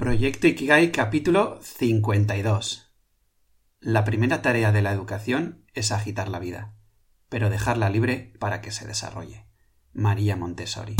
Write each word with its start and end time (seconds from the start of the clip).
Proyecto 0.00 0.46
Ikigai 0.46 0.92
capítulo 0.92 1.58
52. 1.60 2.90
La 3.80 4.02
primera 4.02 4.40
tarea 4.40 4.72
de 4.72 4.80
la 4.80 4.92
educación 4.92 5.66
es 5.74 5.92
agitar 5.92 6.30
la 6.30 6.38
vida, 6.38 6.72
pero 7.28 7.50
dejarla 7.50 7.90
libre 7.90 8.32
para 8.38 8.62
que 8.62 8.70
se 8.70 8.86
desarrolle. 8.86 9.44
María 9.92 10.36
Montessori. 10.36 10.96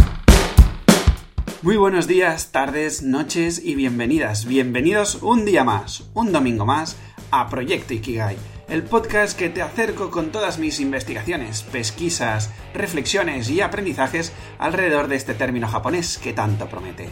Muy 1.63 1.79
buenos 1.79 2.09
días, 2.09 2.53
tardes, 2.53 3.03
noches 3.03 3.65
y 3.65 3.75
bienvenidas, 3.75 4.45
bienvenidos 4.45 5.23
un 5.23 5.47
día 5.47 5.65
más, 5.65 6.11
un 6.13 6.31
domingo 6.31 6.67
más, 6.67 6.99
a 7.31 7.49
Proyecto 7.49 7.95
Ikigai, 7.95 8.37
el 8.69 8.83
podcast 8.83 9.39
que 9.39 9.49
te 9.49 9.63
acerco 9.63 10.11
con 10.11 10.31
todas 10.31 10.59
mis 10.59 10.79
investigaciones, 10.79 11.63
pesquisas, 11.63 12.51
reflexiones 12.75 13.49
y 13.49 13.63
aprendizajes 13.63 14.35
alrededor 14.59 15.09
de 15.09 15.17
este 15.17 15.33
término 15.33 15.69
japonés 15.69 16.19
que 16.19 16.35
tanto 16.35 16.69
promete 16.69 17.09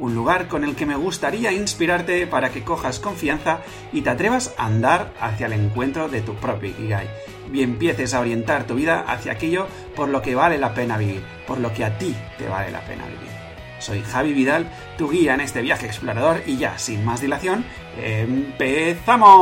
un 0.00 0.14
lugar 0.14 0.48
con 0.48 0.64
el 0.64 0.74
que 0.74 0.86
me 0.86 0.96
gustaría 0.96 1.52
inspirarte 1.52 2.26
para 2.26 2.50
que 2.50 2.64
cojas 2.64 2.98
confianza 2.98 3.60
y 3.92 4.00
te 4.02 4.10
atrevas 4.10 4.54
a 4.56 4.66
andar 4.66 5.12
hacia 5.20 5.46
el 5.46 5.52
encuentro 5.52 6.08
de 6.08 6.22
tu 6.22 6.34
propio 6.34 6.70
Ikigai 6.70 7.08
y 7.52 7.62
empieces 7.62 8.14
a 8.14 8.20
orientar 8.20 8.66
tu 8.66 8.74
vida 8.74 9.04
hacia 9.06 9.32
aquello 9.32 9.68
por 9.94 10.08
lo 10.08 10.22
que 10.22 10.34
vale 10.34 10.58
la 10.58 10.74
pena 10.74 10.96
vivir, 10.96 11.22
por 11.46 11.58
lo 11.58 11.72
que 11.72 11.84
a 11.84 11.98
ti 11.98 12.16
te 12.38 12.48
vale 12.48 12.70
la 12.70 12.80
pena 12.80 13.04
vivir. 13.04 13.30
Soy 13.78 14.02
Javi 14.02 14.32
Vidal, 14.32 14.70
tu 14.98 15.10
guía 15.10 15.34
en 15.34 15.40
este 15.40 15.62
viaje 15.62 15.86
explorador 15.86 16.42
y 16.46 16.56
ya, 16.58 16.78
sin 16.78 17.04
más 17.04 17.20
dilación, 17.20 17.64
¡empezamos! 17.96 19.40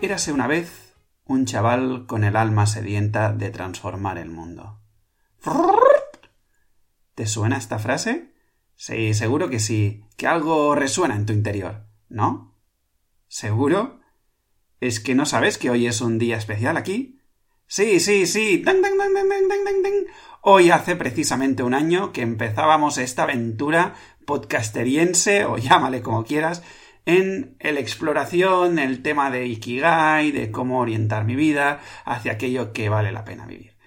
Érase 0.00 0.32
una 0.32 0.46
vez 0.46 0.94
un 1.24 1.44
chaval 1.44 2.06
con 2.06 2.24
el 2.24 2.36
alma 2.36 2.66
sedienta 2.66 3.32
de 3.32 3.50
transformar 3.50 4.18
el 4.18 4.30
mundo. 4.30 4.78
¿Te 7.18 7.26
suena 7.26 7.56
esta 7.56 7.80
frase? 7.80 8.32
Sí, 8.76 9.12
seguro 9.12 9.50
que 9.50 9.58
sí, 9.58 10.04
que 10.16 10.28
algo 10.28 10.76
resuena 10.76 11.16
en 11.16 11.26
tu 11.26 11.32
interior, 11.32 11.88
¿no? 12.08 12.56
¿Seguro? 13.26 13.98
¿Es 14.78 15.00
que 15.00 15.16
no 15.16 15.26
sabes 15.26 15.58
que 15.58 15.68
hoy 15.68 15.88
es 15.88 16.00
un 16.00 16.20
día 16.20 16.36
especial 16.36 16.76
aquí? 16.76 17.18
Sí, 17.66 17.98
sí, 17.98 18.24
sí. 18.24 18.64
Hoy 20.42 20.70
hace 20.70 20.94
precisamente 20.94 21.64
un 21.64 21.74
año 21.74 22.12
que 22.12 22.22
empezábamos 22.22 22.98
esta 22.98 23.24
aventura 23.24 23.96
podcasteriense, 24.24 25.44
o 25.44 25.58
llámale 25.58 26.02
como 26.02 26.22
quieras, 26.22 26.62
en 27.04 27.56
la 27.58 27.80
exploración, 27.80 28.78
el 28.78 29.02
tema 29.02 29.32
de 29.32 29.44
Ikigai, 29.44 30.30
de 30.30 30.52
cómo 30.52 30.78
orientar 30.78 31.24
mi 31.24 31.34
vida 31.34 31.80
hacia 32.04 32.30
aquello 32.30 32.72
que 32.72 32.88
vale 32.88 33.10
la 33.10 33.24
pena 33.24 33.44
vivir. 33.44 33.77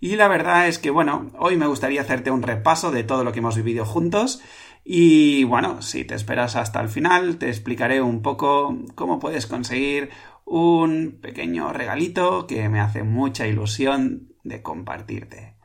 Y 0.00 0.16
la 0.16 0.28
verdad 0.28 0.68
es 0.68 0.78
que, 0.78 0.90
bueno, 0.90 1.30
hoy 1.38 1.56
me 1.56 1.66
gustaría 1.66 2.00
hacerte 2.00 2.30
un 2.30 2.42
repaso 2.42 2.90
de 2.90 3.04
todo 3.04 3.24
lo 3.24 3.32
que 3.32 3.38
hemos 3.38 3.56
vivido 3.56 3.84
juntos. 3.84 4.42
Y 4.84 5.44
bueno, 5.44 5.82
si 5.82 6.04
te 6.04 6.14
esperas 6.14 6.54
hasta 6.54 6.80
el 6.80 6.88
final, 6.88 7.38
te 7.38 7.48
explicaré 7.48 8.00
un 8.02 8.22
poco 8.22 8.76
cómo 8.94 9.18
puedes 9.18 9.46
conseguir 9.46 10.10
un 10.44 11.18
pequeño 11.20 11.72
regalito 11.72 12.46
que 12.46 12.68
me 12.68 12.80
hace 12.80 13.02
mucha 13.02 13.46
ilusión 13.46 14.32
de 14.44 14.62
compartirte. 14.62 15.56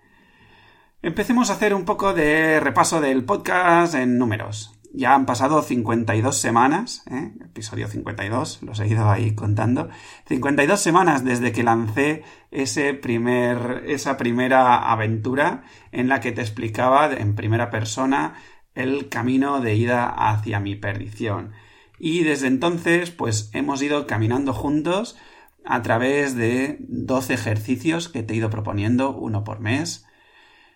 Empecemos 1.03 1.49
a 1.49 1.53
hacer 1.53 1.73
un 1.73 1.85
poco 1.85 2.13
de 2.13 2.59
repaso 2.59 2.99
del 2.99 3.23
podcast 3.23 3.95
en 3.95 4.17
números. 4.17 4.80
Ya 4.93 5.15
han 5.15 5.25
pasado 5.25 5.61
52 5.61 6.37
semanas, 6.37 7.03
¿eh? 7.09 7.31
episodio 7.45 7.87
52, 7.87 8.61
los 8.63 8.79
he 8.81 8.87
ido 8.87 9.09
ahí 9.09 9.35
contando. 9.35 9.89
52 10.27 10.79
semanas 10.79 11.23
desde 11.23 11.53
que 11.53 11.63
lancé 11.63 12.23
ese 12.51 12.93
primer, 12.93 13.83
esa 13.87 14.17
primera 14.17 14.91
aventura 14.91 15.63
en 15.93 16.09
la 16.09 16.19
que 16.19 16.33
te 16.33 16.41
explicaba 16.41 17.13
en 17.13 17.35
primera 17.35 17.69
persona 17.69 18.35
el 18.75 19.07
camino 19.07 19.61
de 19.61 19.75
ida 19.75 20.09
hacia 20.09 20.59
mi 20.59 20.75
perdición. 20.75 21.53
Y 21.97 22.23
desde 22.23 22.47
entonces, 22.47 23.11
pues 23.11 23.49
hemos 23.53 23.81
ido 23.81 24.07
caminando 24.07 24.53
juntos 24.53 25.17
a 25.63 25.81
través 25.83 26.35
de 26.35 26.77
12 26.81 27.33
ejercicios 27.33 28.09
que 28.09 28.23
te 28.23 28.33
he 28.33 28.37
ido 28.37 28.49
proponiendo, 28.49 29.15
uno 29.15 29.43
por 29.45 29.59
mes. 29.61 30.05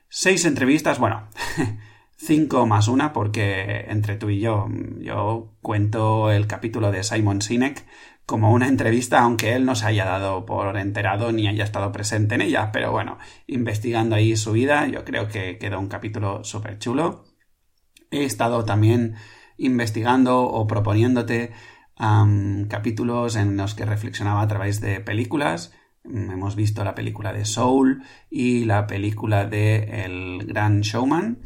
Seis 0.08 0.46
entrevistas, 0.46 1.00
bueno, 1.00 1.28
5 2.18 2.66
más 2.66 2.88
una, 2.88 3.14
porque 3.14 3.86
entre 3.90 4.16
tú 4.16 4.30
y 4.30 4.40
yo, 4.40 4.68
yo 5.00 5.56
cuento 5.62 6.32
el 6.32 6.48
capítulo 6.48 6.92
de 6.92 7.04
Simon 7.04 7.42
Sinek 7.42 7.86
como 8.26 8.52
una 8.52 8.68
entrevista, 8.68 9.20
aunque 9.20 9.54
él 9.54 9.66
no 9.66 9.76
se 9.76 9.86
haya 9.86 10.06
dado 10.06 10.46
por 10.46 10.78
enterado 10.78 11.32
ni 11.32 11.48
haya 11.48 11.64
estado 11.64 11.92
presente 11.92 12.36
en 12.36 12.42
ella, 12.42 12.72
pero 12.72 12.92
bueno, 12.92 13.20
investigando 13.46 14.16
ahí 14.16 14.36
su 14.36 14.54
vida, 14.54 14.88
yo 14.88 15.06
creo 15.06 15.28
que 15.28 15.58
quedó 15.60 15.80
un 15.80 15.90
capítulo 15.90 16.44
súper 16.44 16.80
chulo. 16.80 17.26
He 18.10 18.24
estado 18.24 18.66
también 18.66 19.16
investigando 19.58 20.42
o 20.42 20.66
proponiéndote 20.68 21.52
capítulos 22.68 23.36
en 23.36 23.58
los 23.58 23.76
que 23.76 23.86
reflexionaba 23.86 24.42
a 24.42 24.48
través 24.48 24.82
de 24.82 25.02
películas. 25.02 25.74
Hemos 26.04 26.56
visto 26.56 26.84
la 26.84 26.96
película 26.96 27.32
de 27.32 27.46
Soul 27.46 28.04
y 28.30 28.66
la 28.66 28.88
película 28.88 29.46
de 29.46 30.04
El 30.06 30.46
Gran 30.46 30.82
Showman. 30.82 31.40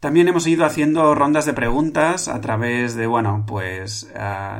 También 0.00 0.28
hemos 0.28 0.46
ido 0.46 0.64
haciendo 0.64 1.16
rondas 1.16 1.44
de 1.44 1.54
preguntas 1.54 2.28
a 2.28 2.40
través 2.40 2.94
de, 2.94 3.08
bueno, 3.08 3.44
pues 3.48 4.08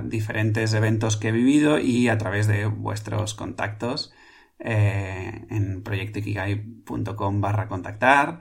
diferentes 0.04 0.74
eventos 0.74 1.16
que 1.16 1.28
he 1.28 1.32
vivido 1.32 1.78
y 1.78 2.08
a 2.08 2.18
través 2.18 2.48
de 2.48 2.66
vuestros 2.66 3.34
contactos 3.34 4.12
eh, 4.58 5.46
en 5.48 5.82
proyectoikigai.com 5.84 7.40
barra 7.40 7.68
contactar. 7.68 8.40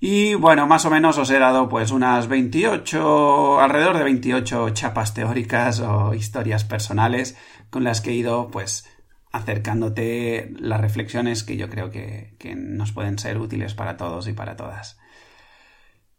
Y 0.00 0.32
bueno, 0.34 0.66
más 0.66 0.86
o 0.86 0.90
menos 0.90 1.18
os 1.18 1.30
he 1.30 1.38
dado 1.38 1.68
pues 1.68 1.90
unas 1.90 2.28
28, 2.28 3.60
alrededor 3.60 3.98
de 3.98 4.04
28 4.04 4.70
chapas 4.70 5.12
teóricas 5.12 5.80
o 5.80 6.14
historias 6.14 6.64
personales 6.64 7.36
con 7.68 7.84
las 7.84 8.00
que 8.00 8.10
he 8.10 8.14
ido 8.14 8.48
pues 8.50 8.88
acercándote 9.32 10.50
las 10.58 10.80
reflexiones 10.80 11.44
que 11.44 11.58
yo 11.58 11.68
creo 11.68 11.90
que 11.90 12.54
nos 12.56 12.92
pueden 12.92 13.18
ser 13.18 13.38
útiles 13.38 13.74
para 13.74 13.98
todos 13.98 14.28
y 14.28 14.32
para 14.32 14.56
todas. 14.56 15.01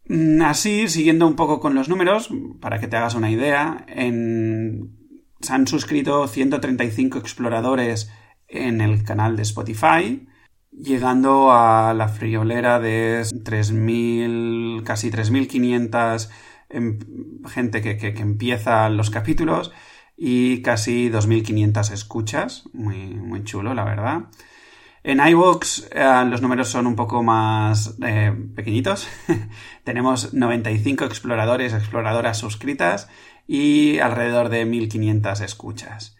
Mm, 0.06 0.42
así, 0.42 0.88
siguiendo 0.88 1.28
un 1.28 1.36
poco 1.36 1.60
con 1.60 1.76
los 1.76 1.90
números, 1.90 2.30
para 2.60 2.80
que 2.80 2.88
te 2.88 2.98
hagas 2.98 3.16
una 3.16 3.32
idea, 3.32 3.86
se 3.88 5.54
han 5.54 5.68
suscrito 5.68 6.28
135 6.28 7.18
exploradores 7.20 8.12
en 8.48 8.82
el 8.82 9.04
canal 9.04 9.36
de 9.36 9.44
Spotify, 9.44 10.28
llegando 10.72 11.52
a 11.52 11.94
la 11.94 12.08
friolera 12.10 12.80
de 12.80 13.22
3.000, 13.22 14.84
casi 14.84 15.12
3.500 15.12 16.30
em, 16.70 17.00
gente 17.48 17.82
que, 17.82 17.98
que, 17.98 18.22
empieza 18.22 18.90
los 18.90 19.10
capítulos 19.10 19.72
y 20.18 20.62
casi 20.62 21.10
2.500 21.10 21.92
escuchas. 21.92 22.70
Muy, 22.74 23.16
muy 23.16 23.44
chulo, 23.44 23.74
la 23.74 23.84
verdad. 23.84 24.30
En 25.04 25.20
iVoox 25.20 25.90
eh, 25.92 26.24
los 26.30 26.42
números 26.42 26.70
son 26.70 26.88
un 26.88 26.96
poco 26.96 27.24
más 27.24 27.98
eh, 28.02 28.34
pequeñitos. 28.56 29.08
Tenemos 29.84 30.34
95 30.34 31.04
exploradores, 31.04 31.74
exploradoras 31.74 32.38
suscritas 32.38 33.10
y 33.46 34.00
alrededor 34.00 34.48
de 34.48 34.64
1500 34.66 35.42
escuchas. 35.42 36.16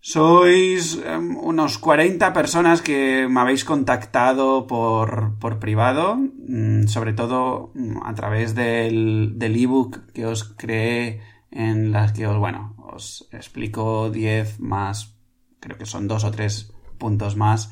Sois 0.00 0.98
em, 1.04 1.36
unos 1.36 1.78
40 1.78 2.32
personas 2.32 2.82
que 2.82 3.26
me 3.28 3.40
habéis 3.40 3.64
contactado 3.64 4.66
por, 4.66 5.38
por 5.38 5.58
privado, 5.58 6.16
mm, 6.16 6.86
sobre 6.86 7.12
todo 7.12 7.72
mm, 7.74 8.02
a 8.04 8.14
través 8.14 8.54
del, 8.54 9.32
del 9.36 9.56
ebook 9.56 10.12
que 10.12 10.26
os 10.26 10.44
creé 10.44 11.22
en 11.50 11.92
las 11.92 12.12
que 12.12 12.26
os, 12.26 12.38
bueno, 12.38 12.74
os 12.78 13.28
explico 13.32 14.10
10 14.10 14.60
más, 14.60 15.16
creo 15.60 15.78
que 15.78 15.86
son 15.86 16.06
dos 16.06 16.22
o 16.22 16.30
tres 16.30 16.75
puntos 16.96 17.36
más 17.36 17.70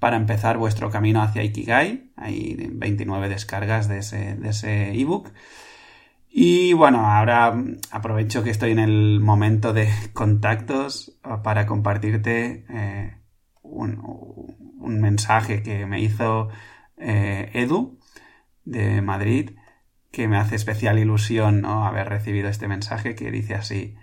para 0.00 0.16
empezar 0.16 0.58
vuestro 0.58 0.90
camino 0.90 1.22
hacia 1.22 1.44
Ikigai. 1.44 2.10
Hay 2.16 2.56
29 2.72 3.28
descargas 3.28 3.86
de 3.86 3.98
ese 3.98 5.00
ebook. 5.00 5.30
y 6.28 6.72
bueno, 6.72 7.10
ahora 7.10 7.54
aprovecho 7.90 8.42
que 8.42 8.50
estoy 8.50 8.72
en 8.72 8.78
el 8.78 9.20
momento 9.20 9.72
de 9.72 9.88
contactos 10.12 11.18
para 11.44 11.66
compartirte 11.66 12.64
eh, 12.70 13.16
un, 13.62 14.50
mensaje 15.00 15.62
que 15.62 15.86
me 15.86 16.00
hizo 16.00 16.48
eh, 16.96 17.50
Edu 17.54 17.98
de 18.64 19.02
Madrid, 19.02 19.52
que 20.10 20.26
me 20.28 20.36
hace 20.36 20.56
especial 20.56 20.98
ilusión 20.98 21.60
¿no? 21.60 21.86
haber 21.86 22.08
recibido 22.08 22.48
este 22.48 22.68
mensaje 22.68 23.14
que 23.14 23.30
dice 23.30 23.54
así. 23.54 23.96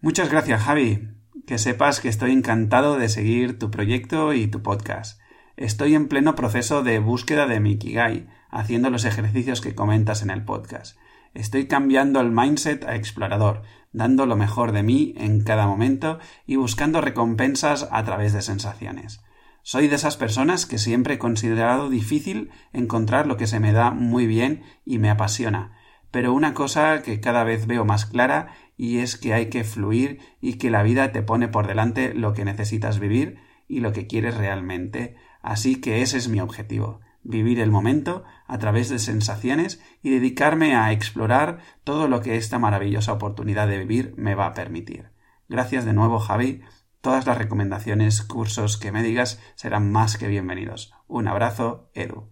Muchas 0.00 0.30
gracias, 0.30 0.62
Javi. 0.62 1.17
Que 1.48 1.56
sepas 1.56 2.00
que 2.00 2.10
estoy 2.10 2.32
encantado 2.32 2.98
de 2.98 3.08
seguir 3.08 3.58
tu 3.58 3.70
proyecto 3.70 4.34
y 4.34 4.48
tu 4.48 4.62
podcast. 4.62 5.18
Estoy 5.56 5.94
en 5.94 6.06
pleno 6.06 6.34
proceso 6.34 6.82
de 6.82 6.98
búsqueda 6.98 7.46
de 7.46 7.58
mi 7.58 7.72
Ikigai, 7.72 8.28
haciendo 8.50 8.90
los 8.90 9.06
ejercicios 9.06 9.62
que 9.62 9.74
comentas 9.74 10.20
en 10.20 10.28
el 10.28 10.44
podcast. 10.44 10.98
Estoy 11.32 11.66
cambiando 11.66 12.20
el 12.20 12.32
mindset 12.32 12.84
a 12.84 12.96
explorador, 12.96 13.62
dando 13.94 14.26
lo 14.26 14.36
mejor 14.36 14.72
de 14.72 14.82
mí 14.82 15.14
en 15.16 15.40
cada 15.40 15.66
momento 15.66 16.18
y 16.46 16.56
buscando 16.56 17.00
recompensas 17.00 17.88
a 17.90 18.04
través 18.04 18.34
de 18.34 18.42
sensaciones. 18.42 19.22
Soy 19.62 19.88
de 19.88 19.94
esas 19.94 20.18
personas 20.18 20.66
que 20.66 20.76
siempre 20.76 21.14
he 21.14 21.18
considerado 21.18 21.88
difícil 21.88 22.50
encontrar 22.74 23.26
lo 23.26 23.38
que 23.38 23.46
se 23.46 23.58
me 23.58 23.72
da 23.72 23.90
muy 23.90 24.26
bien 24.26 24.64
y 24.84 24.98
me 24.98 25.08
apasiona. 25.08 25.77
Pero 26.10 26.32
una 26.32 26.54
cosa 26.54 27.02
que 27.02 27.20
cada 27.20 27.44
vez 27.44 27.66
veo 27.66 27.84
más 27.84 28.06
clara 28.06 28.54
y 28.76 28.98
es 28.98 29.16
que 29.16 29.34
hay 29.34 29.50
que 29.50 29.64
fluir 29.64 30.20
y 30.40 30.54
que 30.54 30.70
la 30.70 30.82
vida 30.82 31.12
te 31.12 31.22
pone 31.22 31.48
por 31.48 31.66
delante 31.66 32.14
lo 32.14 32.32
que 32.32 32.44
necesitas 32.44 32.98
vivir 32.98 33.38
y 33.66 33.80
lo 33.80 33.92
que 33.92 34.06
quieres 34.06 34.36
realmente. 34.36 35.16
Así 35.42 35.80
que 35.80 36.02
ese 36.02 36.16
es 36.16 36.28
mi 36.28 36.40
objetivo 36.40 37.00
vivir 37.22 37.60
el 37.60 37.70
momento 37.70 38.24
a 38.46 38.58
través 38.58 38.88
de 38.88 38.98
sensaciones 38.98 39.82
y 40.02 40.10
dedicarme 40.10 40.74
a 40.74 40.92
explorar 40.92 41.58
todo 41.84 42.08
lo 42.08 42.22
que 42.22 42.36
esta 42.36 42.58
maravillosa 42.58 43.12
oportunidad 43.12 43.68
de 43.68 43.78
vivir 43.78 44.14
me 44.16 44.34
va 44.34 44.46
a 44.46 44.54
permitir. 44.54 45.10
Gracias 45.48 45.84
de 45.84 45.92
nuevo, 45.92 46.18
Javi. 46.18 46.62
Todas 47.00 47.26
las 47.26 47.38
recomendaciones, 47.38 48.22
cursos 48.22 48.78
que 48.78 48.92
me 48.92 49.02
digas 49.02 49.40
serán 49.56 49.92
más 49.92 50.16
que 50.16 50.26
bienvenidos. 50.26 50.94
Un 51.06 51.28
abrazo, 51.28 51.90
Edu. 51.94 52.30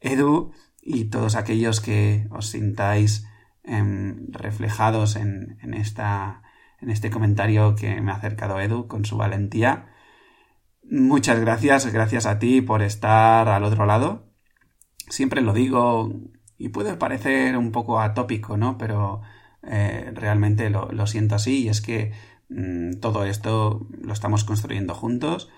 Edu 0.00 0.52
y 0.88 1.06
todos 1.06 1.36
aquellos 1.36 1.80
que 1.80 2.26
os 2.30 2.48
sintáis 2.48 3.26
em, 3.62 4.26
reflejados 4.32 5.16
en, 5.16 5.58
esta, 5.74 6.42
en 6.80 6.90
este 6.90 7.10
comentario 7.10 7.74
que 7.74 8.00
me 8.00 8.10
ha 8.10 8.16
acercado 8.16 8.60
Edu 8.60 8.86
con 8.88 9.04
su 9.04 9.16
valentía. 9.16 9.88
Muchas 10.82 11.40
gracias, 11.40 11.92
gracias 11.92 12.26
a 12.26 12.38
ti 12.38 12.62
por 12.62 12.82
estar 12.82 13.48
al 13.48 13.64
otro 13.64 13.84
lado. 13.86 14.32
Siempre 15.08 15.42
lo 15.42 15.52
digo 15.52 16.10
y 16.56 16.70
puede 16.70 16.96
parecer 16.96 17.56
un 17.56 17.72
poco 17.72 18.00
atópico, 18.00 18.56
¿no? 18.56 18.78
Pero 18.78 19.20
eh, 19.62 20.10
realmente 20.14 20.70
lo, 20.70 20.90
lo, 20.92 21.06
siento 21.06 21.34
así 21.34 21.64
y 21.64 21.68
es 21.68 21.80
que 21.80 22.12
Mm, 22.48 23.00
todo 23.00 23.24
esto 23.24 23.86
lo 24.00 24.12
estamos 24.12 24.44
construyendo 24.44 24.94
juntos 24.94 25.50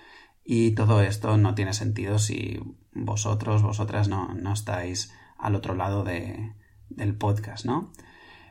y 0.43 0.71
todo 0.71 1.01
esto 1.01 1.37
no 1.37 1.55
tiene 1.55 1.73
sentido 1.73 2.19
si 2.19 2.59
vosotros, 2.91 3.63
vosotras 3.63 4.07
no, 4.09 4.53
estáis 4.53 5.13
al 5.41 5.55
otro 5.55 5.75
lado 5.75 6.03
de, 6.03 6.53
del 6.89 7.15
podcast, 7.15 7.65
¿no? 7.65 7.91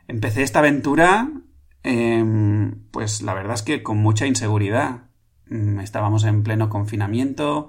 Empecé 0.08 0.42
esta 0.42 0.58
aventura, 0.58 1.30
em, 1.82 2.82
pues 2.90 3.22
la 3.22 3.34
verdad 3.34 3.54
es 3.54 3.62
que 3.62 3.82
con 3.82 3.98
mucha 3.98 4.26
inseguridad. 4.26 5.04
Mm, 5.48 5.80
estábamos 5.80 6.24
en 6.24 6.42
pleno 6.42 6.68
confinamiento, 6.68 7.68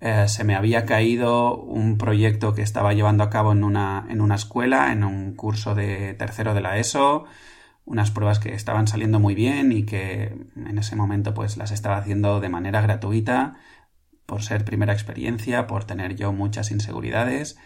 eh, 0.00 0.26
se 0.28 0.44
me 0.44 0.54
había 0.54 0.86
caído 0.86 1.56
un 1.56 1.98
proyecto 1.98 2.54
que 2.54 2.62
estaba 2.62 2.94
llevando 2.94 3.22
a 3.22 3.30
cabo 3.30 3.52
en 3.52 3.64
una, 3.64 4.06
en 4.08 4.20
una 4.20 4.34
escuela, 4.34 4.92
en 4.92 5.04
un 5.04 5.34
curso 5.34 5.74
de 5.74 6.14
tercero 6.14 6.54
de 6.54 6.62
la 6.62 6.78
ESO, 6.78 7.24
unas 7.84 8.10
pruebas 8.10 8.38
que 8.38 8.54
estaban 8.54 8.88
saliendo 8.88 9.20
muy 9.20 9.34
bien 9.34 9.72
y 9.72 9.84
que 9.84 10.34
en 10.56 10.78
ese 10.78 10.96
momento 10.96 11.34
pues 11.34 11.56
las 11.56 11.70
estaba 11.70 11.98
haciendo 11.98 12.40
de 12.40 12.48
manera 12.48 12.80
gratuita 12.80 13.56
por 14.26 14.42
ser 14.42 14.64
primera 14.64 14.92
experiencia, 14.92 15.66
por 15.66 15.84
tener 15.84 16.16
yo 16.16 16.32
muchas 16.32 16.70
inseguridades 16.70 17.58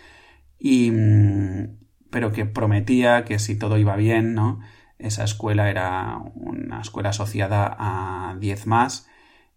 y 0.59 0.91
mm, 0.91 1.79
pero 2.11 2.33
que 2.33 2.47
prometía 2.47 3.25
que 3.25 3.39
si 3.39 3.59
todo 3.59 3.79
iba 3.79 3.97
bien, 3.97 4.35
¿no? 4.35 4.61
Esa 4.99 5.25
escuela 5.25 5.71
era 5.71 6.19
una 6.35 6.81
escuela 6.81 7.11
asociada 7.11 7.77
a 7.79 8.37
10 8.39 8.67
más 8.67 9.09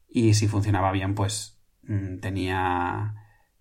y 0.10 0.34
si 0.34 0.48
funcionaba 0.48 0.92
bien 0.92 1.16
pues 1.16 1.62
mm, 1.84 2.18
tenía 2.20 3.16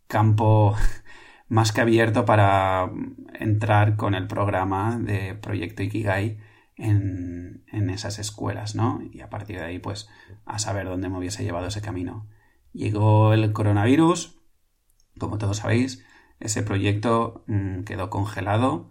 campo 0.07 0.77
más 1.49 1.73
que 1.73 1.81
abierto 1.81 2.25
para 2.25 2.91
entrar 3.35 3.97
con 3.97 4.15
el 4.15 4.27
programa 4.27 4.99
de 4.99 5.35
Proyecto 5.35 5.83
Ikigai 5.83 6.39
en, 6.77 7.65
en, 7.69 7.91
esas 7.91 8.19
escuelas, 8.19 8.75
¿no? 8.75 9.01
Y 9.13 9.21
a 9.21 9.31
partir 9.31 9.59
de 9.59 9.65
ahí, 9.65 9.79
pues, 9.79 10.09
a 10.45 10.59
saber 10.59 10.87
dónde 10.87 11.09
me 11.09 11.19
hubiese 11.19 11.43
llevado 11.43 11.69
ese 11.69 11.81
camino. 11.81 12.29
Llegó 12.73 13.33
el 13.33 13.53
coronavirus, 13.53 14.39
como 15.19 15.39
todos 15.39 15.59
sabéis, 15.59 16.05
ese 16.41 16.63
proyecto 16.63 17.45
mm, 17.47 17.83
quedó 17.85 18.11
congelado 18.11 18.91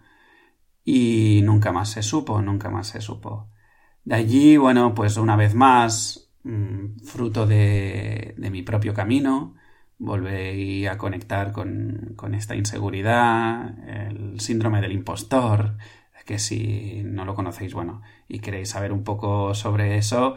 y 0.83 1.41
nunca 1.43 1.71
más 1.71 1.91
se 1.91 2.03
supo, 2.03 2.41
nunca 2.41 2.69
más 2.69 2.87
se 2.87 3.01
supo. 3.01 3.49
De 4.03 4.15
allí, 4.15 4.57
bueno, 4.57 4.93
pues 4.95 5.17
una 5.17 5.35
vez 5.35 5.55
más, 5.55 6.31
mm, 6.43 6.99
fruto 7.03 7.47
de, 7.47 8.35
mi 8.37 8.61
propio 8.63 8.93
camino, 8.93 9.55
volví 9.97 10.85
a 10.87 10.97
conectar 10.97 11.51
con, 11.51 12.15
esta 12.35 12.55
inseguridad, 12.55 13.77
el 13.89 14.39
síndrome 14.39 14.81
del 14.81 14.91
impostor, 14.91 15.77
que 16.25 16.39
si 16.39 17.03
no 17.05 17.23
lo 17.23 17.35
conocéis, 17.35 17.73
bueno, 17.73 18.01
y 18.27 18.39
queréis 18.39 18.69
saber 18.69 18.91
un 18.91 19.03
poco 19.03 19.53
sobre 19.53 19.97
eso, 19.97 20.35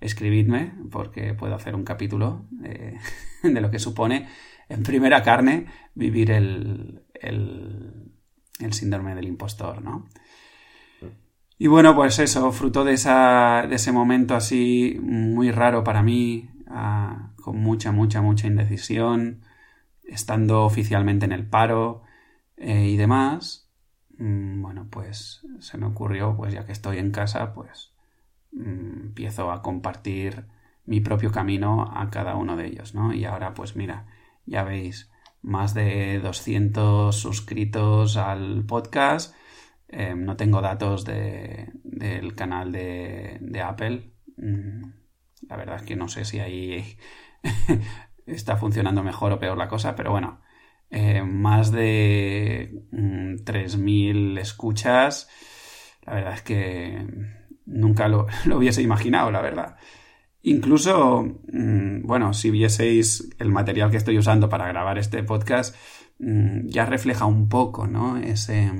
escribidme, 0.00 0.72
porque 0.90 1.34
puedo 1.34 1.54
hacer 1.54 1.74
un 1.74 1.84
capítulo 1.84 2.46
de, 2.50 3.60
lo 3.60 3.70
que 3.70 3.78
supone 3.78 4.28
en 4.68 4.82
primera 4.82 5.22
carne 5.22 5.66
vivir 5.94 6.30
el, 6.30 7.02
el, 7.14 8.72
síndrome 8.72 9.14
del 9.14 9.26
impostor, 9.26 9.82
¿no? 9.82 10.08
Y 11.56 11.68
bueno, 11.68 11.94
pues 11.94 12.18
eso, 12.18 12.50
fruto 12.50 12.84
de, 12.84 12.94
esa, 12.94 13.66
de 13.68 13.76
ese 13.76 13.92
momento 13.92 14.34
así 14.34 14.98
muy 15.00 15.50
raro 15.52 15.84
para 15.84 16.02
mí, 16.02 16.50
ah, 16.66 17.32
con 17.36 17.58
mucha, 17.58 17.92
mucha, 17.92 18.20
mucha 18.22 18.48
indecisión, 18.48 19.42
estando 20.02 20.64
oficialmente 20.64 21.24
en 21.26 21.32
el 21.32 21.46
paro 21.46 22.02
eh, 22.56 22.88
y 22.88 22.96
demás, 22.96 23.64
Mm, 24.18 24.62
bueno, 24.62 24.86
pues 24.90 25.46
se 25.60 25.78
me 25.78 25.86
ocurrió, 25.86 26.36
pues 26.36 26.54
ya 26.54 26.64
que 26.66 26.72
estoy 26.72 26.98
en 26.98 27.10
casa, 27.10 27.52
pues 27.54 27.94
mm, 28.52 29.00
empiezo 29.08 29.50
a 29.52 29.62
compartir 29.62 30.46
mi 30.86 31.00
propio 31.00 31.32
camino 31.32 31.90
a 31.94 32.10
cada 32.10 32.36
uno 32.36 32.56
de 32.56 32.66
ellos, 32.66 32.94
¿no? 32.94 33.12
Y 33.14 33.24
ahora, 33.24 33.54
pues 33.54 33.76
mira, 33.76 34.06
ya 34.46 34.64
veis, 34.64 35.10
más 35.42 35.74
de 35.74 36.20
200 36.20 37.14
suscritos 37.14 38.16
al 38.16 38.64
podcast. 38.64 39.34
Em, 39.88 40.24
no 40.24 40.36
tengo 40.36 40.60
datos 40.60 41.04
de, 41.04 41.70
del 41.84 42.34
canal 42.34 42.72
de, 42.72 43.62
Apple. 43.64 44.12
Mm, 44.36 44.82
la 45.48 45.56
verdad 45.56 45.76
es 45.76 45.82
que 45.82 45.96
no 45.96 46.08
sé 46.08 46.24
si 46.24 46.40
ahí 46.40 46.98
está 48.26 48.56
funcionando 48.56 49.02
mejor 49.02 49.32
o 49.32 49.38
peor 49.38 49.58
la 49.58 49.68
cosa, 49.68 49.94
pero 49.94 50.10
bueno, 50.10 50.40
eh, 50.90 51.22
más 51.22 51.70
de 51.72 52.70
3.000 52.92 54.34
mm, 54.34 54.38
escuchas. 54.38 55.28
La 56.02 56.14
verdad 56.14 56.34
es 56.34 56.42
que 56.42 57.06
nunca 57.66 58.08
lo, 58.08 58.26
hubiese 58.56 58.82
imaginado, 58.82 59.30
la 59.30 59.40
verdad. 59.40 59.76
Incluso, 60.46 61.22
mm, 61.52 62.06
bueno, 62.06 62.34
si 62.34 62.50
vieseis 62.50 63.30
el 63.38 63.48
material 63.50 63.90
que 63.90 63.96
estoy 63.96 64.18
usando 64.18 64.50
para 64.50 64.68
grabar 64.68 64.98
este 64.98 65.22
podcast, 65.22 65.74
mm, 66.18 66.68
ya 66.68 66.84
refleja 66.84 67.24
un 67.24 67.48
poco, 67.48 67.86
¿no? 67.86 68.18
Ese, 68.18 68.70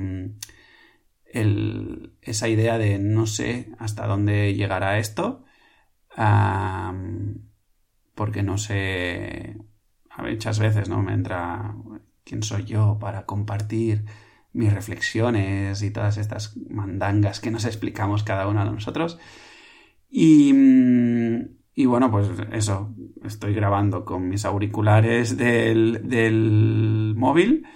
esa 2.21 2.47
idea 2.47 2.77
de 2.77 2.99
no 2.99 3.25
sé 3.25 3.69
hasta 3.79 4.05
dónde 4.05 4.53
llegará 4.53 4.99
esto, 4.99 5.43
porque 8.13 8.43
no 8.43 8.57
sé, 8.57 9.57
muchas 10.19 10.59
veces, 10.59 10.87
¿no? 10.87 11.01
Me 11.01 11.13
entra 11.13 11.75
quién 12.23 12.43
soy 12.43 12.65
yo 12.65 12.97
para 12.99 13.25
compartir 13.25 14.05
mis 14.53 14.71
reflexiones 14.71 15.81
y 15.81 15.91
todas 15.91 16.17
estas 16.17 16.55
mandangas 16.69 17.39
que 17.39 17.51
nos 17.51 17.65
explicamos 17.65 18.23
cada 18.23 18.47
uno 18.47 18.63
de 18.63 18.71
nosotros. 18.71 19.19
Y, 20.17 20.53
y 21.73 21.85
bueno, 21.87 22.09
pues 22.09 22.29
eso, 22.53 22.95
estoy 23.25 23.53
grabando 23.53 24.05
con 24.05 24.29
mis 24.29 24.45
auriculares 24.45 25.35
del, 25.35 26.07
del 26.07 27.15
móvil 27.17 27.67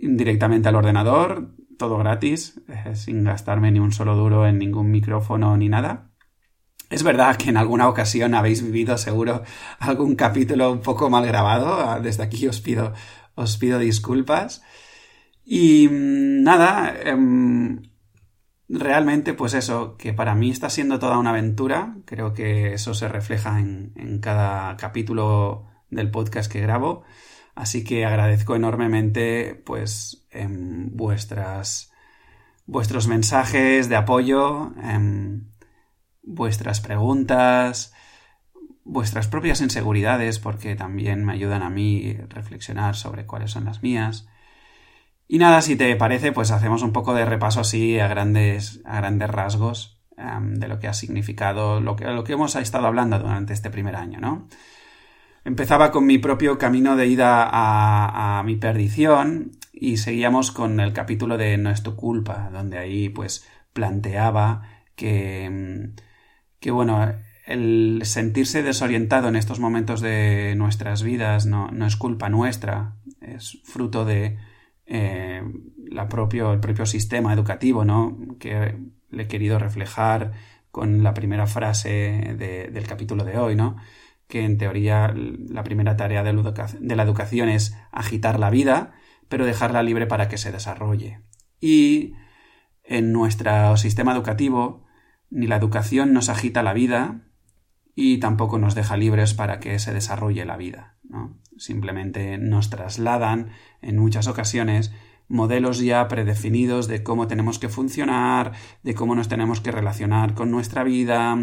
directamente 0.00 0.68
al 0.68 0.76
ordenador, 0.76 1.56
todo 1.76 1.98
gratis, 1.98 2.62
eh, 2.68 2.94
sin 2.94 3.24
gastarme 3.24 3.72
ni 3.72 3.80
un 3.80 3.90
solo 3.90 4.14
duro 4.14 4.46
en 4.46 4.58
ningún 4.58 4.92
micrófono 4.92 5.56
ni 5.56 5.68
nada. 5.68 6.12
Es 6.90 7.02
verdad 7.02 7.34
que 7.34 7.50
en 7.50 7.56
alguna 7.56 7.88
ocasión 7.88 8.34
habéis 8.34 8.62
vivido 8.62 8.96
seguro 8.96 9.42
algún 9.80 10.14
capítulo 10.14 10.70
un 10.70 10.80
poco 10.80 11.10
mal 11.10 11.26
grabado. 11.26 12.00
Desde 12.00 12.22
aquí 12.22 12.46
os 12.46 12.60
pido 12.60 12.92
os 13.34 13.56
pido 13.56 13.80
disculpas. 13.80 14.62
Y 15.44 15.88
mm, 15.88 16.44
nada, 16.44 16.94
em, 17.02 17.82
realmente 18.68 19.34
pues 19.34 19.54
eso, 19.54 19.96
que 19.96 20.12
para 20.12 20.34
mí 20.34 20.50
está 20.50 20.70
siendo 20.70 20.98
toda 20.98 21.18
una 21.18 21.30
aventura, 21.30 21.96
creo 22.04 22.34
que 22.34 22.74
eso 22.74 22.94
se 22.94 23.08
refleja 23.08 23.60
en, 23.60 24.18
cada 24.20 24.76
capítulo 24.76 25.66
del 25.90 26.10
podcast 26.10 26.50
que 26.50 26.60
grabo, 26.60 27.04
así 27.54 27.84
que 27.84 28.04
agradezco 28.04 28.56
enormemente 28.56 29.54
pues 29.66 30.26
em, 30.30 30.96
vuestras 30.96 31.92
vuestros 32.66 33.06
mensajes 33.06 33.88
de 33.88 33.96
apoyo, 33.96 34.72
em, 34.82 35.48
vuestras 36.22 36.80
preguntas, 36.80 37.92
vuestras 38.84 39.28
propias 39.28 39.60
inseguridades, 39.60 40.38
porque 40.38 40.76
también 40.76 41.24
me 41.24 41.32
ayudan 41.32 41.62
a 41.62 41.70
mí 41.70 42.14
reflexionar 42.28 42.96
sobre 42.96 43.26
cuáles 43.26 43.50
son 43.50 43.64
las 43.64 43.82
mías. 43.82 44.26
Y 45.26 45.38
nada, 45.38 45.62
si 45.62 45.76
te 45.76 45.94
parece, 45.96 46.32
pues 46.32 46.50
hacemos 46.50 46.82
un 46.82 46.92
poco 46.92 47.14
de 47.14 47.24
repaso 47.24 47.60
así 47.60 47.98
a 47.98 48.08
grandes, 48.08 48.80
a 48.84 48.96
grandes 48.96 49.30
rasgos 49.30 50.00
de 50.16 50.68
lo 50.68 50.78
que 50.78 50.86
ha 50.86 50.94
significado, 50.94 51.80
lo 51.80 51.96
que, 51.96 52.04
lo 52.04 52.22
que 52.22 52.34
hemos 52.34 52.54
estado 52.54 52.86
hablando 52.86 53.18
durante 53.18 53.52
este 53.52 53.70
primer 53.70 53.96
año, 53.96 54.20
¿no? 54.20 54.46
empezaba 55.44 55.90
con 55.90 56.06
mi 56.06 56.18
propio 56.18 56.58
camino 56.58 56.96
de 56.96 57.06
ida 57.06 57.44
a, 57.44 58.38
a 58.38 58.42
mi 58.42 58.56
perdición 58.56 59.52
y 59.72 59.98
seguíamos 59.98 60.50
con 60.50 60.80
el 60.80 60.92
capítulo 60.92 61.36
de 61.36 61.58
No 61.58 61.70
es 61.70 61.82
tu 61.82 61.96
culpa, 61.96 62.50
donde 62.52 62.78
ahí 62.78 63.08
pues 63.08 63.46
planteaba 63.72 64.62
que, 64.96 65.90
que 66.60 66.70
bueno, 66.70 67.14
el 67.46 68.00
sentirse 68.04 68.62
desorientado 68.62 69.28
en 69.28 69.36
estos 69.36 69.60
momentos 69.60 70.00
de 70.00 70.54
nuestras 70.56 71.02
vidas 71.02 71.44
no, 71.44 71.70
no 71.70 71.86
es 71.86 71.96
culpa 71.96 72.30
nuestra, 72.30 72.94
es 73.20 73.60
fruto 73.64 74.04
de 74.04 74.38
eh, 74.86 75.42
la 75.90 76.08
propio, 76.08 76.52
el 76.52 76.60
propio 76.60 76.86
sistema 76.86 77.32
educativo, 77.32 77.84
¿no? 77.84 78.16
Que 78.38 78.78
le 79.10 79.22
he 79.22 79.28
querido 79.28 79.58
reflejar 79.58 80.32
con 80.70 81.02
la 81.02 81.14
primera 81.14 81.46
frase 81.46 82.34
del 82.36 82.86
capítulo 82.86 83.24
de 83.24 83.38
hoy, 83.38 83.54
¿no? 83.54 83.76
Que 84.26 84.44
en 84.44 84.58
teoría 84.58 85.14
la 85.14 85.62
primera 85.62 85.96
tarea 85.96 86.22
de 86.24 86.96
la 86.96 87.02
educación 87.02 87.48
es 87.48 87.76
agitar 87.92 88.40
la 88.40 88.50
vida, 88.50 88.92
pero 89.28 89.46
dejarla 89.46 89.82
libre 89.82 90.06
para 90.06 90.28
que 90.28 90.38
se 90.38 90.52
desarrolle. 90.52 91.20
Y 91.60 92.14
en 92.82 93.12
nuestro 93.12 93.76
sistema 93.76 94.12
educativo, 94.12 94.84
ni 95.30 95.46
la 95.46 95.56
educación 95.56 96.12
nos 96.12 96.28
agita 96.28 96.62
la 96.62 96.74
vida, 96.74 97.24
y 97.94 98.18
tampoco 98.18 98.58
nos 98.58 98.74
deja 98.74 98.96
libres 98.96 99.34
para 99.34 99.60
que 99.60 99.78
se 99.78 99.92
desarrolle 99.92 100.44
la 100.44 100.56
vida. 100.56 100.96
¿no? 101.04 101.38
Simplemente 101.56 102.38
nos 102.38 102.70
trasladan 102.70 103.50
en 103.82 103.98
muchas 103.98 104.26
ocasiones 104.26 104.92
modelos 105.28 105.80
ya 105.80 106.06
predefinidos 106.08 106.86
de 106.86 107.02
cómo 107.02 107.26
tenemos 107.26 107.58
que 107.58 107.68
funcionar, 107.68 108.52
de 108.82 108.94
cómo 108.94 109.14
nos 109.14 109.28
tenemos 109.28 109.60
que 109.60 109.72
relacionar 109.72 110.34
con 110.34 110.50
nuestra 110.50 110.84
vida, 110.84 111.36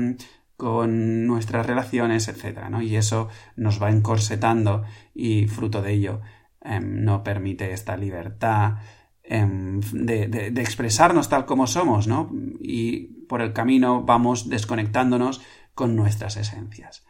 con 0.57 1.25
nuestras 1.25 1.65
relaciones, 1.65 2.27
etc. 2.27 2.69
¿no? 2.69 2.81
Y 2.81 2.95
eso 2.95 3.29
nos 3.55 3.81
va 3.81 3.89
encorsetando 3.89 4.83
y 5.13 5.47
fruto 5.47 5.81
de 5.81 5.93
ello 5.93 6.21
em, 6.61 7.03
no 7.03 7.23
permite 7.23 7.73
esta 7.73 7.97
libertad 7.97 8.75
em, 9.23 9.79
de, 9.91 10.27
de, 10.27 10.61
expresarnos 10.61 11.29
tal 11.29 11.45
como 11.45 11.65
somos, 11.65 12.07
¿no? 12.07 12.29
Y 12.59 13.25
por 13.27 13.41
el 13.41 13.53
camino 13.53 14.03
vamos 14.03 14.49
desconectándonos 14.49 15.41
con 15.73 15.95
nuestras 15.95 16.37
esencias. 16.37 17.05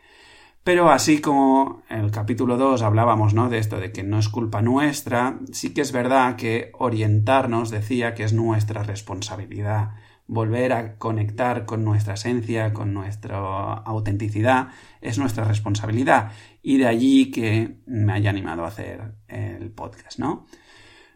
Pero 0.64 0.92
así 0.92 1.22
como 1.22 1.82
en 1.90 2.02
el 2.02 2.12
capítulo 2.12 2.56
2 2.56 2.84
hablábamos, 2.84 3.34
¿no? 3.34 3.50
De 3.50 3.58
esto 3.58 3.80
de 3.80 3.92
que 3.92 4.04
no 4.04 4.20
es 4.20 4.30
culpa 4.30 4.62
nuestra, 4.62 5.40
sí 5.52 5.74
que 5.74 5.82
es 5.82 5.92
verdad 5.92 6.36
que 6.36 6.72
orientarnos 6.78 7.72
decía 7.72 8.14
que 8.14 8.24
es 8.24 8.34
nuestra 8.34 8.84
responsabilidad. 8.84 9.96
Volver 10.28 10.72
a 10.74 10.98
conectar 10.98 11.66
con 11.66 11.84
nuestra 11.84 12.14
esencia, 12.14 12.74
con 12.74 12.94
nuestra 12.94 13.40
autenticidad, 13.74 14.70
es 15.02 15.18
nuestra 15.18 15.46
responsabilidad. 15.46 16.32
Y 16.62 16.78
de 16.78 16.88
allí 16.88 17.32
que 17.32 17.82
me 17.88 18.14
haya 18.14 18.30
animado 18.30 18.64
a 18.64 18.68
hacer 18.68 19.16
el 19.28 19.72
podcast, 19.72 20.20
¿no? 20.20 20.46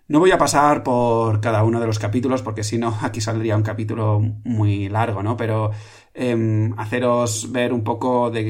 No 0.08 0.20
voy 0.20 0.32
a 0.32 0.38
pasar 0.38 0.84
por 0.84 1.42
cada 1.42 1.64
uno 1.64 1.80
de 1.80 1.88
los 1.88 2.00
capítulos 2.00 2.42
porque 2.42 2.64
si 2.64 2.78
no 2.78 2.96
aquí 3.02 3.22
saldría 3.22 3.58
un 3.58 3.64
capítulo 3.64 4.22
muy 4.44 4.90
largo, 4.90 5.24
¿no? 5.24 5.36
Pero 5.36 5.72
Em, 6.18 6.74
haceros 6.80 7.52
ver 7.52 7.74
un 7.74 7.84
poco 7.84 8.32
de 8.32 8.44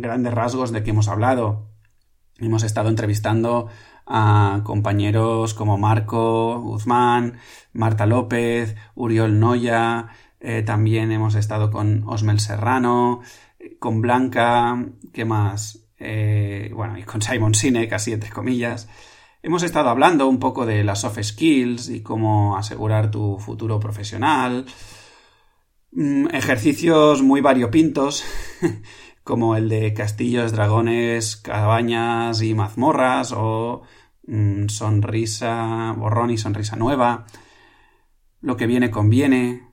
grandes 0.00 0.34
rasgos 0.34 0.72
de 0.72 0.82
qué 0.82 0.90
hemos 0.90 1.08
hablado. 1.08 1.70
Hemos 2.38 2.62
estado 2.64 2.90
entrevistando 2.90 3.68
a 4.06 4.60
compañeros 4.62 5.54
como 5.54 5.78
Marco 5.78 6.60
Guzmán, 6.60 7.38
Marta 7.72 8.04
López, 8.04 8.76
Uriol 8.94 9.40
Noya, 9.40 10.08
eh, 10.40 10.62
también 10.62 11.10
hemos 11.12 11.34
estado 11.34 11.70
con 11.70 12.04
Osmel 12.06 12.40
Serrano, 12.40 13.22
con 13.78 14.02
Blanca, 14.02 14.84
¿qué 15.12 15.24
más? 15.24 15.88
Eh, 15.98 16.70
bueno, 16.74 16.98
y 16.98 17.04
con 17.04 17.22
Simon 17.22 17.54
Sinek, 17.54 17.92
así 17.94 18.12
entre 18.12 18.30
comillas. 18.30 18.88
Hemos 19.40 19.62
estado 19.62 19.88
hablando 19.88 20.26
un 20.28 20.40
poco 20.40 20.66
de 20.66 20.82
las 20.82 21.02
soft 21.02 21.22
skills 21.22 21.90
y 21.90 22.02
cómo 22.02 22.56
asegurar 22.56 23.12
tu 23.12 23.38
futuro 23.38 23.78
profesional. 23.78 24.66
Mm, 25.92 26.26
ejercicios 26.34 27.22
muy 27.22 27.40
variopintos, 27.40 28.24
como 29.22 29.54
el 29.54 29.68
de 29.68 29.94
castillos, 29.94 30.50
dragones, 30.52 31.36
cabañas 31.36 32.42
y 32.42 32.54
mazmorras, 32.54 33.32
o 33.32 33.82
mm, 34.26 34.68
sonrisa, 34.68 35.94
borrón 35.96 36.30
y 36.30 36.38
sonrisa 36.38 36.74
nueva. 36.74 37.26
Lo 38.40 38.56
que 38.56 38.66
viene 38.66 38.90
conviene. 38.90 39.68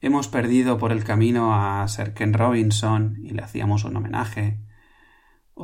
Hemos 0.00 0.28
perdido 0.28 0.78
por 0.78 0.90
el 0.90 1.04
camino 1.04 1.54
a 1.54 1.86
Sir 1.86 2.14
Ken 2.14 2.32
Robinson 2.32 3.18
y 3.22 3.30
le 3.30 3.42
hacíamos 3.42 3.84
un 3.84 3.96
homenaje. 3.96 4.58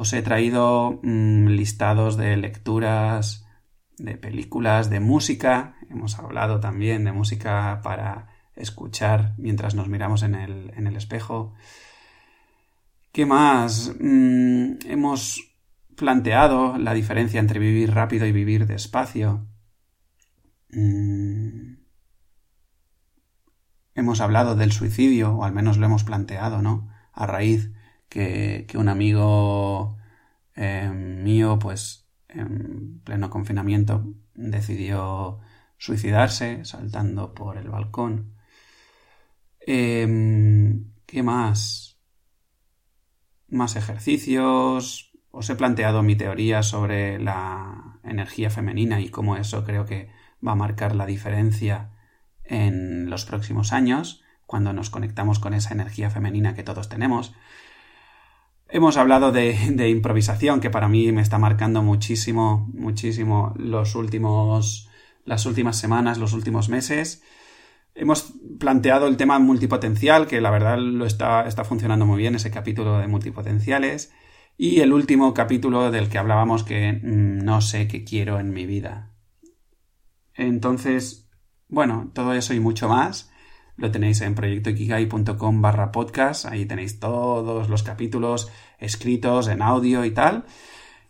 Os 0.01 0.13
he 0.13 0.23
traído 0.23 1.01
mm, 1.03 1.49
listados 1.49 2.17
de 2.17 2.37
lecturas, 2.37 3.49
de 3.97 4.17
películas, 4.17 4.91
de 4.91 5.01
música. 5.01 5.75
Hemos 5.91 6.21
hablado 6.21 6.61
también 6.61 7.03
de 7.03 7.11
música 7.11 7.81
para 7.83 8.29
escuchar 8.55 9.35
mientras 9.39 9.75
nos 9.75 9.89
miramos 9.89 10.23
en 10.23 10.37
el, 10.37 10.73
en 10.77 10.87
el 10.87 10.95
espejo. 10.95 11.53
¿Qué 13.11 13.27
más? 13.27 13.93
Mm, 13.99 14.75
hemos 14.87 15.57
planteado 15.97 16.79
la 16.79 16.95
diferencia 16.95 17.41
entre 17.41 17.59
vivir 17.59 17.93
rápido 17.93 18.25
y 18.25 18.31
vivir 18.31 18.69
despacio. 18.69 19.49
Mm, 20.71 21.75
hemos 23.97 24.21
hablado 24.21 24.55
del 24.55 24.71
suicidio, 24.71 25.33
o 25.35 25.43
al 25.43 25.53
menos 25.53 25.77
lo 25.77 25.87
hemos 25.87 26.05
planteado, 26.05 26.63
¿no? 26.63 26.89
A 27.13 27.27
raíz 27.27 27.73
que, 28.09 28.67
un 28.75 28.89
amigo 28.89 29.99
eh, 30.55 30.91
mío, 30.91 31.59
pues 31.59 32.09
en 32.29 33.01
pleno 33.05 33.31
confinamiento, 33.31 34.05
decidió 34.35 35.41
suicidarse 35.79 36.65
saltando 36.65 37.35
por 37.35 37.57
el 37.57 37.69
balcón. 37.69 38.35
Em, 39.61 40.93
¿Qué 41.07 41.23
más? 41.23 41.99
Más 43.49 43.77
ejercicios. 43.77 45.13
Os 45.31 45.51
he 45.51 45.57
planteado 45.57 46.03
mi 46.03 46.17
teoría 46.17 46.63
sobre 46.63 47.19
la 47.19 48.01
energía 48.05 48.51
femenina 48.51 49.01
y 49.01 49.09
cómo 49.09 49.37
eso 49.37 49.65
creo 49.65 49.85
que 49.87 50.11
va 50.47 50.53
a 50.53 50.57
marcar 50.57 50.95
la 50.95 51.07
diferencia 51.07 51.91
en 52.45 53.11
los 53.11 53.25
próximos 53.25 53.73
años, 53.73 54.23
cuando 54.47 54.73
nos 54.73 54.91
conectamos 54.91 55.39
con 55.39 55.55
esa 55.55 55.75
energía 55.75 56.11
femenina 56.11 56.55
que 56.55 56.63
todos 56.63 56.89
tenemos. 56.89 57.35
Hemos 58.71 58.99
hablado 58.99 59.33
de, 59.33 59.89
improvisación, 59.89 60.61
que 60.61 60.69
para 60.69 60.89
mí 60.89 61.11
me 61.11 61.23
está 61.23 61.39
marcando 61.39 61.83
muchísimo, 61.83 62.69
muchísimo 62.75 63.55
los 63.57 63.95
últimos, 63.95 64.91
las 65.25 65.47
últimas 65.47 65.79
semanas, 65.79 66.19
los 66.19 66.35
últimos 66.35 66.69
meses. 66.69 67.23
Hemos 67.95 68.35
planteado 68.61 69.09
el 69.09 69.17
tema 69.17 69.39
multipotencial, 69.39 70.27
que 70.27 70.43
la 70.43 70.51
verdad 70.51 70.79
lo 70.79 71.07
está, 71.07 71.47
está 71.49 71.65
funcionando 71.65 72.05
muy 72.05 72.19
bien, 72.19 72.35
ese 72.35 72.51
capítulo 72.51 72.99
de 72.99 73.09
multipotenciales. 73.09 74.13
Y 74.59 74.81
el 74.81 74.93
último 74.93 75.33
capítulo 75.33 75.91
del 75.91 76.11
que 76.11 76.19
hablábamos 76.19 76.63
que 76.63 76.93
mm, 76.93 77.39
no 77.39 77.63
sé 77.63 77.89
qué 77.89 78.05
quiero 78.05 78.39
en 78.39 78.53
mi 78.53 78.67
vida. 78.67 79.13
Entonces, 80.35 81.31
bueno, 81.69 82.11
todo 82.13 82.35
eso 82.35 82.53
y 82.53 82.61
mucho 82.61 82.89
más 82.89 83.31
lo 83.79 83.91
tenéis 83.93 84.21
en 84.21 84.35
proyectoikigai.com 84.35 85.63
barra 85.63 85.93
podcast. 85.93 86.47
Ahí 86.47 86.67
tenéis 86.67 86.99
todos 86.99 87.69
los 87.71 87.83
capítulos 87.85 88.51
escritos 88.79 89.49
en 89.49 89.63
audio 89.63 90.05
y 90.05 90.11
tal. 90.11 90.45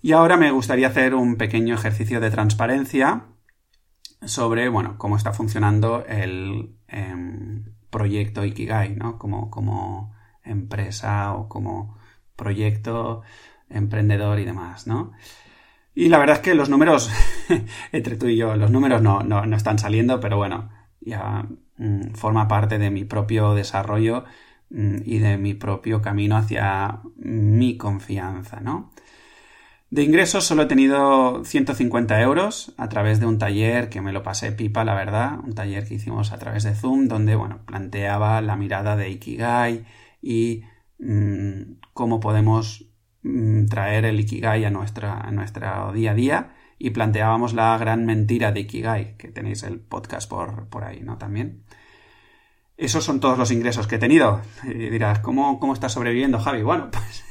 Y 0.03 0.13
ahora 0.13 0.37
me 0.37 0.53
gustaría 0.53 0.89
hacer 0.89 1.15
un 1.15 1.37
pequeño 1.37 1.75
ejercicio 1.75 2.21
de 2.21 2.31
transparencia 2.31 3.25
sobre, 4.25 4.69
bueno, 4.69 4.97
cómo 4.99 5.17
está 5.17 5.33
funcionando 5.33 6.05
el 6.07 6.77
em, 6.89 7.65
proyecto 7.91 8.45
Ikigai, 8.45 8.95
¿no? 8.95 9.19
Como, 9.19 9.51
como 9.51 10.15
empresa 10.45 11.35
o 11.35 11.49
como 11.49 11.99
proyecto 12.37 13.23
emprendedor 13.71 14.39
y 14.41 14.45
demás, 14.45 14.87
¿no? 14.87 15.13
Y 15.95 16.09
la 16.11 16.19
verdad 16.19 16.37
es 16.37 16.43
que 16.43 16.55
los 16.55 16.69
números, 16.69 17.11
entre 17.93 18.17
tú 18.17 18.27
y 18.27 18.37
yo, 18.37 18.55
los 18.57 18.71
números 18.71 19.01
no, 19.03 19.23
no, 19.23 19.47
no 19.47 19.57
están 19.57 19.79
saliendo, 19.79 20.21
pero 20.21 20.37
bueno, 20.37 20.71
ya 21.01 21.47
mm, 21.77 22.15
forma 22.15 22.49
parte 22.49 22.79
de 22.79 22.91
mi 22.91 23.05
propio 23.05 23.55
desarrollo 23.55 24.25
mm, 24.71 24.99
y 25.05 25.19
de 25.19 25.39
mi 25.39 25.55
propio 25.55 26.03
camino 26.03 26.37
hacia 26.37 27.01
mi 27.17 27.77
confianza, 27.77 28.61
¿no? 28.61 28.93
De 29.91 30.03
ingresos 30.03 30.45
solo 30.45 30.65
he 30.65 30.67
tenido 30.67 31.45
150 31.45 32.21
euros 32.21 32.75
a 32.77 32.91
través 32.91 33.21
de 33.21 33.27
un 33.27 33.39
taller 33.39 33.89
que 33.89 34.03
me 34.03 34.13
lo 34.13 34.23
pasé 34.23 34.53
pipa, 34.53 34.85
la 34.85 34.95
verdad, 34.95 35.39
un 35.43 35.55
taller 35.55 35.89
que 35.89 35.95
hicimos 35.95 36.31
a 36.33 36.39
través 36.39 36.65
de 36.65 36.75
Zoom, 36.75 37.09
donde, 37.09 37.37
bueno, 37.37 37.65
planteaba 37.65 38.43
la 38.43 38.57
mirada 38.57 38.97
de 38.97 39.09
Ikigai 39.09 39.87
y 40.21 40.65
mm, 40.99 41.79
cómo 41.95 42.21
podemos 42.21 42.85
traer 43.71 44.05
el 44.05 44.21
Ikigai 44.21 44.65
a, 44.65 44.71
nuestra, 44.71 45.21
a 45.21 45.31
nuestro 45.31 45.93
día 45.93 46.13
a 46.13 46.15
día 46.15 46.51
y 46.79 46.91
planteábamos 46.91 47.55
la 47.55 47.77
gran 47.77 48.07
mentira 48.07 48.53
de 48.53 48.61
Ikigai, 48.61 49.17
que 49.17 49.29
tenéis 49.29 49.65
el 49.65 49.81
podcast 49.81 50.31
por, 50.31 50.69
por 50.69 50.85
ahí, 50.85 51.01
¿no? 51.01 51.19
También. 51.19 51.65
Esos 52.77 53.03
son 53.03 53.19
todos 53.19 53.37
los 53.37 53.51
ingresos 53.51 53.89
que 53.89 53.97
he 53.97 53.99
tenido. 53.99 54.41
Y 54.63 54.89
dirás, 54.89 55.19
¿cómo, 55.19 55.59
cómo 55.59 55.73
estás 55.73 55.93
sobreviviendo, 55.93 56.39
Javi? 56.39 56.63
Bueno, 56.63 56.91
pues 56.93 57.25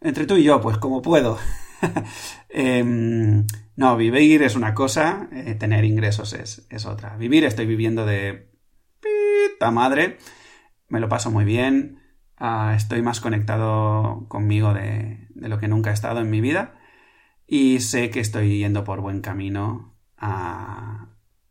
Entre 0.00 0.26
tú 0.26 0.36
y 0.36 0.42
yo, 0.42 0.60
pues 0.60 0.78
como 0.78 1.00
puedo. 1.00 1.38
Em, 2.48 3.46
no, 3.76 3.96
vivir 3.96 4.42
es 4.42 4.56
una 4.56 4.74
cosa, 4.74 5.28
eh, 5.32 5.54
tener 5.54 5.84
ingresos 5.84 6.32
es, 6.34 6.66
es, 6.68 6.86
otra. 6.86 7.16
Vivir 7.16 7.44
estoy 7.44 7.66
viviendo 7.66 8.04
de 8.04 8.52
pita 9.00 9.70
madre, 9.70 10.18
me 10.88 11.00
lo 11.00 11.08
paso 11.08 11.30
muy 11.30 11.44
bien, 11.44 11.98
uh, 12.38 12.70
estoy 12.76 13.00
más 13.02 13.20
conectado 13.20 14.26
conmigo 14.28 14.74
de, 14.74 15.26
de, 15.30 15.48
lo 15.48 15.58
que 15.58 15.66
nunca 15.66 15.90
he 15.90 15.94
estado 15.94 16.20
en 16.20 16.30
mi 16.30 16.40
vida 16.40 16.74
y 17.52 17.80
sé 17.80 18.08
que 18.08 18.20
estoy 18.20 18.56
yendo 18.56 18.82
por 18.82 19.02
buen 19.02 19.20
camino 19.20 19.94
a, 20.16 21.08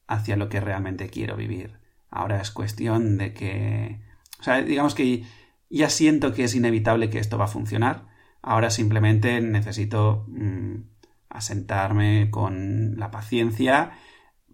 hacia 0.07 0.35
lo 0.35 0.49
que 0.49 0.59
realmente 0.59 1.11
quiero 1.11 1.35
vivir. 1.35 1.77
Ahora 2.09 2.41
es 2.41 2.49
cuestión 2.49 3.19
de 3.19 3.35
que... 3.35 4.01
O 4.39 4.43
sea, 4.43 4.63
digamos 4.63 4.95
que 4.95 5.23
ya 5.69 5.91
siento 5.91 6.33
que 6.33 6.45
es 6.45 6.55
inevitable 6.55 7.11
que 7.11 7.19
esto 7.19 7.37
va 7.37 7.45
a 7.45 7.49
funcionar. 7.49 8.07
Ahora 8.41 8.71
simplemente 8.71 9.41
necesito 9.41 10.25
mmm, 10.27 10.87
asentarme 11.29 12.31
con 12.31 12.97
la 12.97 13.11
paciencia 13.11 13.91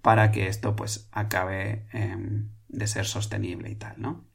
para 0.01 0.31
que 0.31 0.47
esto 0.47 0.75
pues 0.75 1.07
acabe 1.13 1.87
eh, 1.93 2.17
de 2.67 2.87
ser 2.87 3.05
sostenible 3.05 3.69
y 3.69 3.75
tal, 3.75 4.01
¿no? 4.01 4.26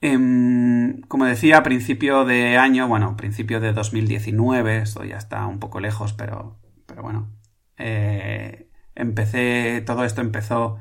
Eh, 0.00 1.00
como 1.08 1.24
decía, 1.24 1.58
a 1.58 1.62
principio 1.62 2.24
de 2.24 2.56
año, 2.56 2.86
bueno, 2.88 3.16
principio 3.16 3.60
de 3.60 3.72
2019, 3.72 4.78
esto 4.78 5.04
ya 5.04 5.16
está 5.16 5.46
un 5.46 5.58
poco 5.58 5.80
lejos, 5.80 6.12
pero, 6.12 6.58
pero 6.86 7.02
bueno, 7.02 7.30
eh, 7.78 8.70
empecé, 8.94 9.82
todo 9.86 10.04
esto 10.04 10.20
empezó 10.20 10.78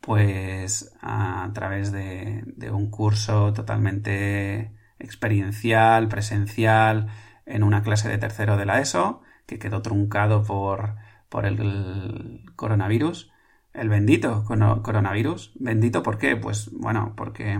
pues 0.00 0.94
a 1.00 1.50
través 1.54 1.92
de, 1.92 2.44
un 2.72 2.90
curso 2.90 3.52
totalmente 3.52 4.72
experiencial, 4.98 6.08
presencial, 6.08 7.08
en 7.46 7.62
una 7.62 7.82
clase 7.82 8.08
de 8.08 8.18
tercero 8.18 8.56
de 8.56 8.66
la 8.66 8.80
ESO, 8.80 9.22
que 9.46 9.58
quedó 9.58 9.82
truncado 9.82 10.44
por, 10.44 10.96
por 11.28 11.46
el 11.46 12.44
coronavirus. 12.56 13.32
El 13.74 13.88
bendito 13.88 14.44
coronavirus. 14.44 15.52
Bendito, 15.56 16.02
¿por 16.02 16.18
qué? 16.18 16.36
Pues 16.36 16.70
bueno, 16.72 17.14
porque 17.16 17.58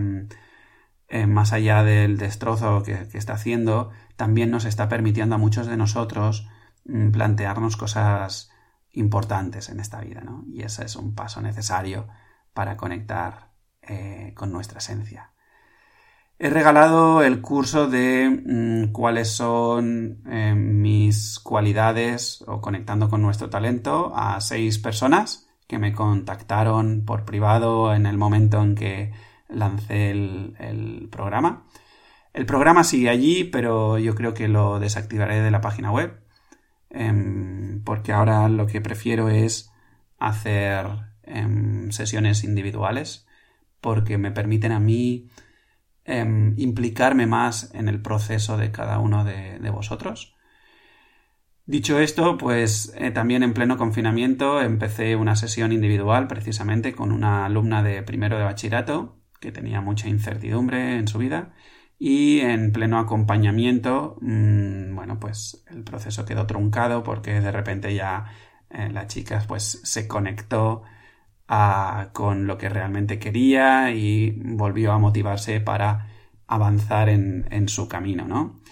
eh, 1.13 1.27
más 1.27 1.53
allá 1.53 1.85
del 1.85 2.17
destrozo 2.17 2.83
que, 2.83 3.07
está 3.13 3.35
haciendo, 3.35 3.91
también 4.17 4.51
nos 4.51 4.65
está 4.65 4.89
permitiendo 4.89 5.35
a 5.35 5.39
muchos 5.39 5.67
de 5.67 5.77
nosotros 5.77 6.49
mm, 6.87 7.11
plantearnos 7.11 7.77
cosas 7.77 8.51
importantes 8.93 9.69
en 9.69 9.79
esta 9.79 10.01
vida, 10.01 10.23
¿no? 10.23 10.47
Y 10.51 10.63
ese 10.63 10.87
es 10.87 10.97
un 10.97 11.15
paso 11.15 11.43
necesario 11.43 12.09
para 12.55 12.79
conectar 12.79 13.51
eh, 13.83 14.33
con 14.35 14.53
nuestra 14.53 14.79
esencia. 14.79 15.33
He 16.39 16.49
regalado 16.49 17.23
el 17.23 17.43
curso 17.43 17.89
de 17.89 18.31
mmm, 18.47 18.93
cuáles 18.93 19.29
son 19.29 20.23
eh, 20.27 20.55
mis 20.55 21.39
cualidades 21.41 22.43
o 22.47 22.63
conectando 22.63 23.11
con 23.11 23.21
nuestro 23.21 23.51
talento 23.51 24.13
a 24.17 24.41
seis 24.41 24.79
personas 24.79 25.47
que 25.67 25.79
me 25.79 25.93
contactaron 25.93 27.05
por 27.05 27.27
privado 27.27 27.95
en 27.95 28.07
el 28.07 28.17
momento 28.17 28.63
en 28.63 28.75
que 28.75 29.13
lancé 29.55 30.11
el, 30.11 31.09
programa. 31.11 31.67
El 32.33 32.47
programa 32.47 32.85
sigue 32.85 33.11
allí, 33.11 33.45
pero 33.45 33.99
yo 33.99 34.15
creo 34.15 34.35
que 34.35 34.49
lo 34.49 34.81
desactivaré 34.81 35.41
de 35.43 35.51
la 35.51 35.61
página 35.61 35.91
web 35.93 36.23
Em, 36.93 37.83
porque 37.85 38.13
ahora 38.13 38.49
lo 38.49 38.67
que 38.67 38.81
prefiero 38.83 39.29
es 39.31 39.73
hacer 40.19 40.87
em, 41.23 41.91
sesiones 41.91 42.45
individuales 42.45 43.27
porque 43.81 44.19
me 44.19 44.31
permiten 44.31 44.73
a 44.73 44.81
mí 44.81 45.31
em, 46.05 46.55
implicarme 46.59 47.27
más 47.27 47.75
en 47.75 47.89
el 47.89 48.03
proceso 48.03 48.57
de 48.59 48.71
cada 48.73 48.99
uno 48.99 49.25
de, 49.25 49.59
de 49.59 49.71
vosotros. 49.71 50.37
Dicho 51.65 51.99
esto, 52.01 52.37
pues 52.39 52.93
eh, 52.97 53.11
también 53.13 53.43
en 53.43 53.55
pleno 53.55 53.79
confinamiento 53.79 54.61
empecé 54.61 55.17
una 55.17 55.37
sesión 55.37 55.73
individual 55.73 56.27
precisamente 56.27 56.93
con 56.95 57.13
una 57.13 57.47
alumna 57.47 57.83
de 57.83 58.03
primero 58.03 58.37
de 58.37 58.45
bachillerato 58.45 59.22
que 59.43 59.53
tenía 59.53 59.81
mucha 59.83 60.09
incertidumbre 60.09 60.97
en 60.97 61.09
su 61.09 61.19
vida 61.19 61.53
y 61.99 62.41
en 62.41 62.73
pleno 62.73 62.99
acompañamiento, 62.99 64.17
mmm, 64.21 64.95
bueno, 64.95 65.19
pues 65.21 65.65
el 65.71 65.83
proceso 65.85 66.25
quedó 66.25 66.47
truncado 66.47 67.03
porque 67.03 67.41
de 67.41 67.53
repente 67.53 67.95
ya 67.95 68.27
eh, 68.71 68.91
la 68.91 69.07
chica 69.07 69.45
pues 69.47 69.81
se 69.85 70.09
conectó 70.09 70.85
a, 71.49 72.11
con 72.13 72.47
lo 72.47 72.57
que 72.59 72.69
realmente 72.69 73.19
quería 73.19 73.91
y 73.91 74.31
volvió 74.45 74.93
a 74.93 74.99
motivarse 74.99 75.61
para 75.61 76.09
avanzar 76.47 77.09
en, 77.09 77.47
en 77.51 77.69
su 77.69 77.89
camino, 77.89 78.27
¿no? 78.27 78.63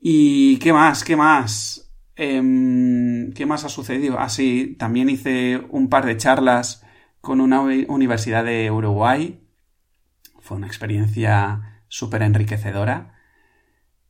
¿Y 0.00 0.58
qué 0.58 0.72
más? 0.72 1.04
¿Qué 1.04 1.16
más? 1.16 1.92
Eh, 2.16 3.30
¿Qué 3.34 3.46
más 3.46 3.64
ha 3.64 3.68
sucedido? 3.68 4.18
Ah, 4.18 4.28
sí, 4.28 4.76
también 4.78 5.10
hice 5.10 5.60
un 5.70 5.88
par 5.88 6.06
de 6.06 6.16
charlas 6.16 6.84
con 7.20 7.40
una 7.40 7.60
universidad 7.60 8.44
de 8.44 8.70
Uruguay. 8.70 9.40
Fue 10.48 10.56
una 10.56 10.66
experiencia 10.66 11.82
súper 11.88 12.22
enriquecedora. 12.22 13.20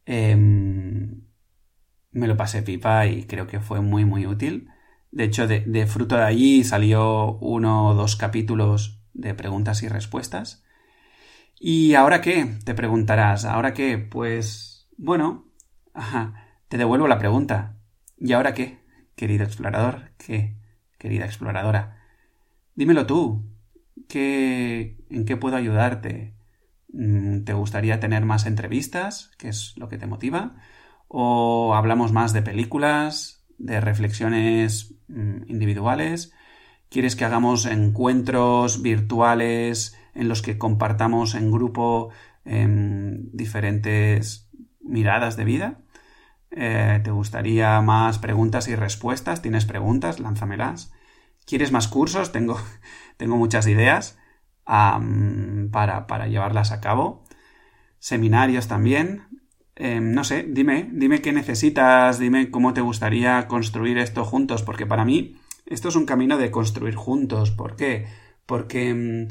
Eh, 0.06 0.36
me 0.36 2.26
lo 2.28 2.36
pasé 2.36 2.62
pipa 2.62 3.06
y 3.06 3.24
creo 3.24 3.48
que 3.48 3.58
fue 3.58 3.80
muy, 3.80 4.04
muy 4.04 4.24
útil. 4.24 4.68
De 5.10 5.24
hecho, 5.24 5.48
de, 5.48 5.86
fruto 5.88 6.16
de 6.16 6.22
allí 6.22 6.62
salió 6.62 7.38
uno 7.38 7.88
o 7.88 7.94
dos 7.94 8.14
capítulos 8.14 9.02
de 9.14 9.34
preguntas 9.34 9.82
y 9.82 9.88
respuestas. 9.88 10.62
¿Y 11.58 11.94
ahora 11.94 12.20
qué? 12.20 12.46
Te 12.64 12.72
preguntarás. 12.72 13.44
¿Ahora 13.44 13.74
qué? 13.74 13.98
Pues, 13.98 14.88
bueno, 14.96 15.44
te 16.68 16.78
devuelvo 16.78 17.08
la 17.08 17.18
pregunta. 17.18 17.80
¿Y 18.16 18.32
ahora 18.32 18.54
qué, 18.54 18.78
querido 19.16 19.42
explorador? 19.42 20.12
¿Qué, 20.18 20.54
querida 20.98 21.24
exploradora? 21.24 22.00
Dímelo 22.76 23.06
tú. 23.06 23.57
¿Qué, 24.06 24.96
¿En 25.10 25.24
qué 25.24 25.36
puedo 25.36 25.56
ayudarte? 25.56 26.34
Mm, 26.92 27.44
¿Te 27.44 27.52
gustaría 27.52 28.00
tener 28.00 28.24
más 28.24 28.46
entrevistas? 28.46 29.30
¿Qué 29.38 29.48
es 29.48 29.74
lo 29.76 29.88
que 29.88 29.98
te 29.98 30.06
motiva? 30.06 30.56
¿O 31.08 31.74
hablamos 31.74 32.12
más 32.12 32.32
de 32.32 32.42
películas, 32.42 33.44
de 33.58 33.80
reflexiones 33.80 34.94
mm, 35.08 35.50
individuales? 35.50 36.32
¿Quieres 36.90 37.16
que 37.16 37.24
hagamos 37.24 37.66
encuentros 37.66 38.82
virtuales 38.82 39.98
en 40.14 40.28
los 40.28 40.42
que 40.42 40.58
compartamos 40.58 41.34
en 41.34 41.50
grupo 41.52 42.10
eh, 42.44 42.66
diferentes 43.32 44.50
miradas 44.80 45.36
de 45.36 45.44
vida? 45.44 45.80
Eh, 46.50 47.00
¿Te 47.04 47.10
gustaría 47.10 47.80
más 47.82 48.18
preguntas 48.18 48.68
y 48.68 48.74
respuestas? 48.74 49.42
¿Tienes 49.42 49.66
preguntas? 49.66 50.18
Lánzamelas. 50.18 50.92
¿Quieres 51.46 51.72
más 51.72 51.88
cursos? 51.88 52.32
Tengo, 52.32 52.58
tengo 53.18 53.36
muchas 53.36 53.66
ideas 53.66 54.18
para, 54.64 56.06
para, 56.06 56.26
llevarlas 56.28 56.72
a 56.72 56.80
cabo. 56.80 57.24
Seminarios 57.98 58.68
también. 58.68 59.24
Eh, 59.76 60.00
no 60.00 60.24
sé, 60.24 60.44
dime, 60.48 60.88
dime 60.92 61.20
qué 61.20 61.32
necesitas, 61.32 62.18
dime 62.18 62.50
cómo 62.50 62.74
te 62.74 62.80
gustaría 62.80 63.46
construir 63.46 63.98
esto 63.98 64.24
juntos, 64.24 64.62
porque 64.62 64.86
para 64.86 65.04
mí 65.04 65.36
esto 65.66 65.88
es 65.88 65.96
un 65.96 66.06
camino 66.06 66.38
de 66.38 66.50
construir 66.50 66.94
juntos. 66.94 67.50
¿Por 67.50 67.76
qué? 67.76 68.06
Porque 68.46 68.92
um, 68.92 69.28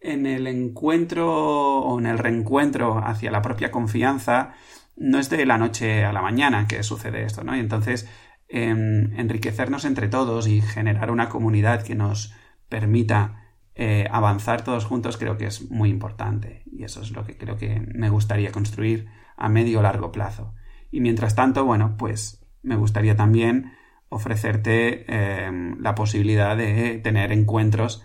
en 0.00 0.26
el 0.26 0.46
encuentro 0.46 1.80
o 1.80 1.98
en 1.98 2.06
el 2.06 2.18
reencuentro 2.18 2.98
hacia 3.04 3.30
la 3.30 3.42
propia 3.42 3.70
confianza 3.70 4.54
no 4.96 5.18
es 5.18 5.30
de 5.30 5.46
la 5.46 5.58
noche 5.58 6.04
a 6.04 6.12
la 6.12 6.22
mañana 6.22 6.66
que 6.66 6.82
sucede 6.82 7.24
esto, 7.24 7.44
¿no? 7.44 7.56
Y 7.56 7.60
entonces 7.60 8.08
eh, 8.48 8.68
enriquecernos 8.68 9.84
entre 9.84 10.08
todos 10.08 10.48
y 10.48 10.60
generar 10.60 11.10
una 11.10 11.28
comunidad 11.28 11.82
que 11.82 11.94
nos 11.94 12.34
permita 12.72 13.50
eh, 13.74 14.06
avanzar 14.10 14.64
todos 14.64 14.86
juntos 14.86 15.18
creo 15.18 15.36
que 15.36 15.46
es 15.46 15.70
muy 15.70 15.90
importante 15.90 16.62
y 16.72 16.84
eso 16.84 17.02
es 17.02 17.10
lo 17.10 17.24
que 17.24 17.36
creo 17.36 17.56
que 17.58 17.80
me 17.94 18.08
gustaría 18.08 18.50
construir 18.50 19.08
a 19.36 19.50
medio 19.50 19.80
o 19.80 19.82
largo 19.82 20.10
plazo. 20.10 20.54
Y 20.90 21.00
mientras 21.00 21.34
tanto, 21.34 21.66
bueno, 21.66 21.96
pues 21.98 22.46
me 22.62 22.76
gustaría 22.76 23.14
también 23.14 23.74
ofrecerte 24.08 25.04
eh, 25.06 25.50
la 25.78 25.94
posibilidad 25.94 26.56
de 26.56 26.98
tener 26.98 27.30
encuentros 27.32 28.02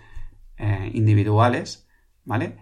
eh, 0.58 0.91
individuales, 0.93 1.88
¿vale? 2.25 2.58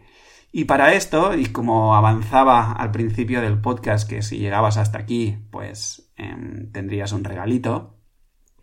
Y 0.51 0.65
para 0.65 0.93
esto, 0.93 1.35
y 1.35 1.47
como 1.47 1.95
avanzaba 1.95 2.71
al 2.71 2.91
principio 2.91 3.41
del 3.41 3.59
podcast, 3.59 4.07
que 4.07 4.21
si 4.21 4.37
llegabas 4.37 4.77
hasta 4.77 4.99
aquí, 4.99 5.37
pues 5.51 6.13
eh, 6.17 6.35
tendrías 6.71 7.13
un 7.13 7.23
regalito, 7.23 7.97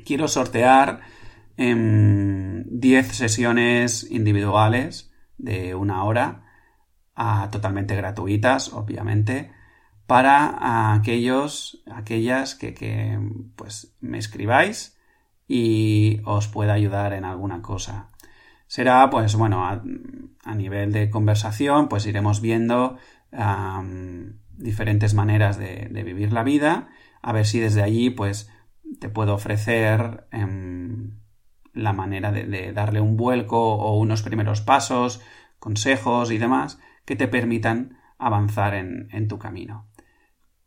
quiero 0.04 0.28
sortear 0.28 1.00
10 1.62 3.12
sesiones 3.12 4.10
individuales 4.10 5.12
de 5.38 5.74
una 5.74 6.04
hora, 6.04 6.44
a, 7.14 7.50
totalmente 7.50 7.94
gratuitas, 7.94 8.72
obviamente, 8.72 9.52
para 10.06 10.94
aquellos, 10.94 11.82
aquellas 11.90 12.54
que, 12.54 13.18
pues 13.56 13.96
me 14.00 14.18
escribáis 14.18 14.98
y 15.46 16.20
os 16.24 16.48
pueda 16.48 16.72
ayudar 16.74 17.12
en 17.12 17.24
alguna 17.24 17.62
cosa. 17.62 18.10
Será, 18.66 19.08
pues 19.10 19.36
bueno, 19.36 19.64
a, 19.66 20.54
nivel 20.54 20.92
de 20.92 21.10
conversación, 21.10 21.88
pues 21.88 22.06
iremos 22.06 22.40
viendo 22.40 22.98
diferentes 24.50 25.14
maneras 25.14 25.58
de, 25.58 25.88
vivir 26.04 26.32
la 26.32 26.42
vida, 26.42 26.88
a 27.22 27.32
ver 27.32 27.46
si 27.46 27.60
desde 27.60 27.82
allí 27.82 28.10
pues 28.10 28.50
te 29.00 29.08
puedo 29.08 29.34
ofrecer 29.34 30.26
em, 30.30 31.21
la 31.72 31.92
manera 31.92 32.32
de, 32.32 32.72
darle 32.72 33.00
un 33.00 33.16
vuelco 33.16 33.58
o 33.58 33.98
unos 33.98 34.22
primeros 34.22 34.60
pasos, 34.60 35.20
consejos 35.58 36.30
y 36.30 36.38
demás 36.38 36.78
que 37.04 37.16
te 37.16 37.28
permitan 37.28 37.98
avanzar 38.18 38.74
en 38.74 39.28
tu 39.28 39.38
camino. 39.38 39.88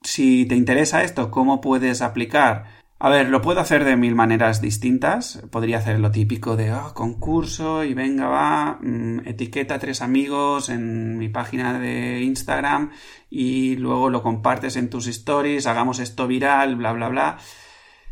Si 0.01 0.45
te 0.45 0.55
interesa 0.55 1.03
esto, 1.03 1.31
¿cómo 1.31 1.61
puedes 1.61 2.01
aplicar 2.01 2.65
a 2.97 3.09
ver, 3.09 3.29
lo 3.29 3.41
puedo 3.41 3.59
hacer 3.59 3.83
de 3.83 3.97
mil 3.97 4.15
maneras 4.15 4.61
distintas. 4.61 5.43
Podría 5.51 5.79
hacer 5.79 5.99
lo 5.99 6.11
típico 6.11 6.55
de 6.55 6.73
oh, 6.73 6.93
concurso 6.93 7.83
y 7.83 7.93
venga, 7.93 8.27
va, 8.27 8.79
mm, 8.81 9.27
etiqueta 9.27 9.75
a 9.75 9.79
tres 9.79 10.01
amigos 10.01 10.69
en 10.69 11.17
mi 11.17 11.27
página 11.27 11.77
de 11.77 12.21
Instagram 12.23 12.91
y 13.29 13.75
luego 13.75 14.09
lo 14.09 14.23
compartes 14.23 14.77
en 14.77 14.89
tus 14.89 15.07
stories, 15.07 15.67
hagamos 15.67 15.99
esto 15.99 16.25
viral, 16.25 16.77
bla, 16.77 16.93
bla, 16.93 17.09
bla. 17.09 17.37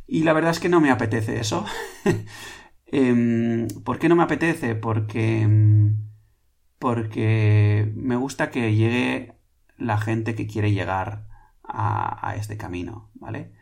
Y 0.06 0.24
la 0.24 0.34
verdad 0.34 0.52
es 0.52 0.60
que 0.60 0.70
no 0.70 0.82
me 0.82 0.92
apetece 0.92 1.40
eso. 1.40 1.66
Em, 2.96 3.68
¿Por 3.84 3.98
qué 3.98 4.08
no 4.08 4.16
me 4.16 4.22
apetece? 4.22 4.76
Porque. 4.76 5.48
Porque 6.78 7.92
me 7.96 8.16
gusta 8.16 8.52
que 8.52 8.76
llegue 8.76 9.34
la 9.78 9.98
gente 9.98 10.36
que 10.36 10.46
quiere 10.46 10.74
llegar 10.74 11.28
a, 11.64 12.36
este 12.38 12.56
camino, 12.58 13.10
¿vale? 13.16 13.54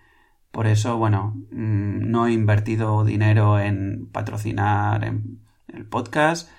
Por 0.51 0.67
eso, 0.67 0.97
bueno, 0.97 1.35
mm, 1.51 2.11
no 2.11 2.27
he 2.27 2.33
invertido 2.33 3.05
dinero 3.05 3.59
en 3.59 4.09
patrocinar 4.11 5.05
el 5.67 5.85
podcast, 5.87 6.49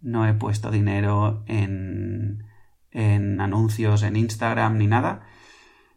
no 0.00 0.26
he 0.26 0.32
puesto 0.34 0.70
dinero 0.70 1.44
en, 1.46 2.44
en 2.90 3.40
anuncios 3.42 4.02
en 4.04 4.16
Instagram 4.16 4.78
ni 4.78 4.86
nada. 4.86 5.26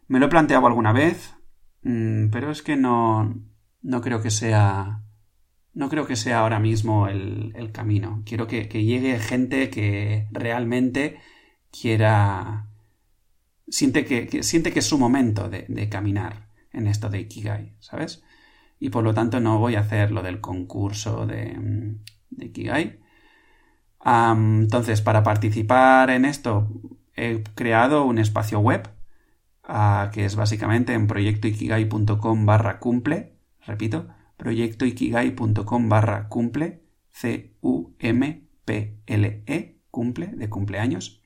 Me 0.08 0.20
lo 0.20 0.26
he 0.26 0.28
planteado 0.30 0.66
alguna 0.66 0.92
vez, 0.92 1.34
mm, 1.82 2.28
pero 2.30 2.50
es 2.50 2.62
que 2.62 2.76
no, 2.76 3.34
no 3.82 4.00
creo 4.02 4.20
que 4.22 4.30
sea 4.30 5.05
no 5.76 5.88
creo 5.88 6.06
que 6.06 6.16
sea 6.16 6.40
ahora 6.40 6.58
mismo 6.58 7.06
el, 7.06 7.70
camino. 7.72 8.22
Quiero 8.24 8.48
que, 8.48 8.66
llegue 8.66 9.20
gente 9.20 9.70
que 9.70 10.26
realmente 10.32 11.18
quiera. 11.70 12.68
Siente 13.68 14.04
que, 14.04 14.42
siente 14.42 14.72
que 14.72 14.78
es 14.80 14.86
su 14.86 14.98
momento 14.98 15.48
de 15.48 15.88
caminar 15.88 16.46
en 16.76 16.86
esto 16.86 17.08
de 17.08 17.20
Ikigai, 17.20 17.74
¿sabes? 17.80 18.22
Y 18.78 18.90
por 18.90 19.02
lo 19.02 19.14
tanto 19.14 19.40
no 19.40 19.58
voy 19.58 19.74
a 19.74 19.80
hacer 19.80 20.12
lo 20.12 20.22
del 20.22 20.40
concurso 20.40 21.26
de, 21.26 21.56
mm, 21.58 22.42
Ikigai. 22.42 23.00
entonces, 24.04 25.00
para 25.00 25.22
participar 25.22 26.10
en 26.10 26.24
esto, 26.24 26.70
he 27.14 27.42
creado 27.54 28.04
un 28.04 28.18
espacio 28.18 28.60
web 28.60 28.88
ah, 29.64 30.10
que 30.12 30.24
es 30.24 30.36
básicamente 30.36 30.92
en 30.94 31.06
proyectoikigai.com 31.06 32.46
barra 32.46 32.78
cumple, 32.78 33.36
repito, 33.66 34.08
proyectoikigai.com 34.36 35.88
barra 35.88 36.28
cumple, 36.28 36.82
C-U-M-P-L-E, 37.10 37.90
cumple, 39.90 40.26
de 40.28 40.48
cumpleaños. 40.48 41.22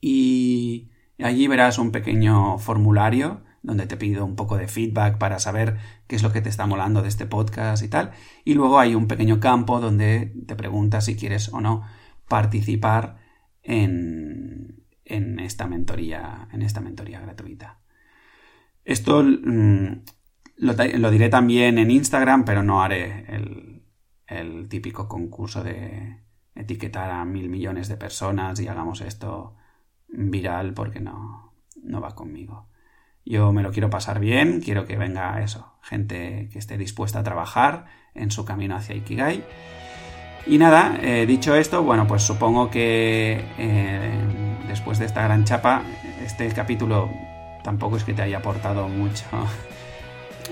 Y 0.00 0.90
allí 1.18 1.46
verás 1.48 1.78
un 1.78 1.92
pequeño 1.92 2.58
formulario 2.58 3.42
donde 3.62 3.86
te 3.86 3.96
pido 3.96 4.24
un 4.24 4.34
poco 4.34 4.56
de 4.56 4.68
feedback 4.68 5.18
para 5.18 5.38
saber 5.38 5.78
qué 6.08 6.16
es 6.16 6.22
lo 6.22 6.32
que 6.32 6.40
te 6.40 6.48
está 6.48 6.66
molando 6.66 7.00
de 7.00 7.08
este 7.08 7.26
podcast 7.26 7.82
y 7.82 7.88
tal. 7.88 8.10
Y 8.44 8.54
luego 8.54 8.78
hay 8.78 8.94
un 8.94 9.06
pequeño 9.06 9.40
campo 9.40 9.80
donde 9.80 10.34
te 10.46 10.56
preguntas 10.56 11.04
si 11.04 11.16
quieres 11.16 11.48
o 11.48 11.60
no 11.60 11.82
participar 12.28 13.18
en, 13.62 14.84
en 15.04 15.38
esta 15.38 15.66
mentoría, 15.66 16.48
en 16.52 16.62
esta 16.62 16.80
mentoría 16.80 17.20
gratuita. 17.20 17.80
Esto 18.84 19.22
mm, 19.22 20.02
lo, 20.56 21.10
diré 21.10 21.28
también 21.28 21.78
en 21.78 21.90
Instagram, 21.90 22.44
pero 22.44 22.62
no 22.62 22.82
haré 22.82 23.26
el, 23.28 24.68
típico 24.68 25.08
concurso 25.08 25.62
de 25.62 26.22
etiquetar 26.54 27.10
a 27.10 27.24
mil 27.26 27.50
millones 27.50 27.88
de 27.88 27.98
personas 27.98 28.58
y 28.60 28.68
hagamos 28.68 29.02
esto 29.02 29.56
viral 30.08 30.72
porque 30.72 31.00
no, 31.00 31.52
no 31.82 32.00
va 32.00 32.14
conmigo. 32.14 32.68
Yo 33.24 33.52
me 33.52 33.62
lo 33.62 33.70
quiero 33.70 33.90
pasar 33.90 34.18
bien, 34.18 34.60
quiero 34.60 34.86
que 34.86 34.96
venga 34.96 35.42
eso, 35.42 35.74
gente 35.82 36.48
que 36.50 36.58
esté 36.58 36.78
dispuesta 36.78 37.18
a 37.18 37.22
trabajar 37.22 37.86
en 38.14 38.30
su 38.30 38.44
camino 38.44 38.76
hacia 38.76 38.96
Ikigai. 38.96 39.44
Y 40.46 40.58
nada, 40.58 40.98
eh, 41.02 41.24
dicho 41.26 41.54
esto, 41.54 41.82
bueno, 41.82 42.06
pues 42.06 42.22
supongo 42.22 42.68
que 42.70 43.44
eh, 43.58 44.64
después 44.66 44.98
de 44.98 45.06
esta 45.06 45.22
gran 45.22 45.44
chapa, 45.44 45.82
este 46.24 46.48
capítulo 46.48 47.08
tampoco 47.62 47.96
es 47.96 48.04
que 48.04 48.12
te 48.12 48.22
haya 48.22 48.38
aportado 48.38 48.88
mucho, 48.88 49.24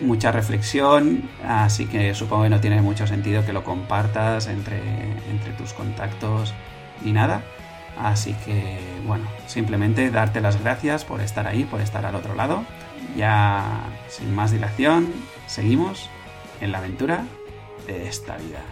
mucha 0.02 0.32
reflexión, 0.32 1.28
así 1.46 1.86
que 1.86 2.14
supongo 2.14 2.44
que 2.44 2.50
no 2.50 2.60
tiene 2.60 2.82
mucho 2.82 3.06
sentido 3.06 3.44
que 3.44 3.52
lo 3.52 3.64
compartas 3.64 4.46
entre, 4.46 4.78
entre 5.30 5.52
tus 5.52 5.72
contactos 5.72 6.54
ni 7.02 7.12
nada. 7.12 7.42
Así 7.98 8.34
que, 8.44 8.78
bueno, 9.06 9.24
simplemente 9.46 10.10
darte 10.10 10.40
las 10.40 10.62
gracias 10.62 11.04
por 11.04 11.20
estar 11.20 11.46
ahí, 11.46 11.64
por 11.64 11.80
estar 11.80 12.06
al 12.06 12.14
otro 12.14 12.34
lado. 12.34 12.64
Ya, 13.16 13.64
sin 14.08 14.34
más 14.34 14.52
dilación, 14.52 15.12
seguimos 15.46 16.08
en 16.60 16.72
la 16.72 16.78
aventura 16.78 17.24
de 17.86 18.08
esta 18.08 18.36
vida. 18.36 18.62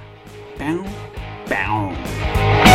¡Pau! 0.59 0.85
¡Pau! 1.49 2.68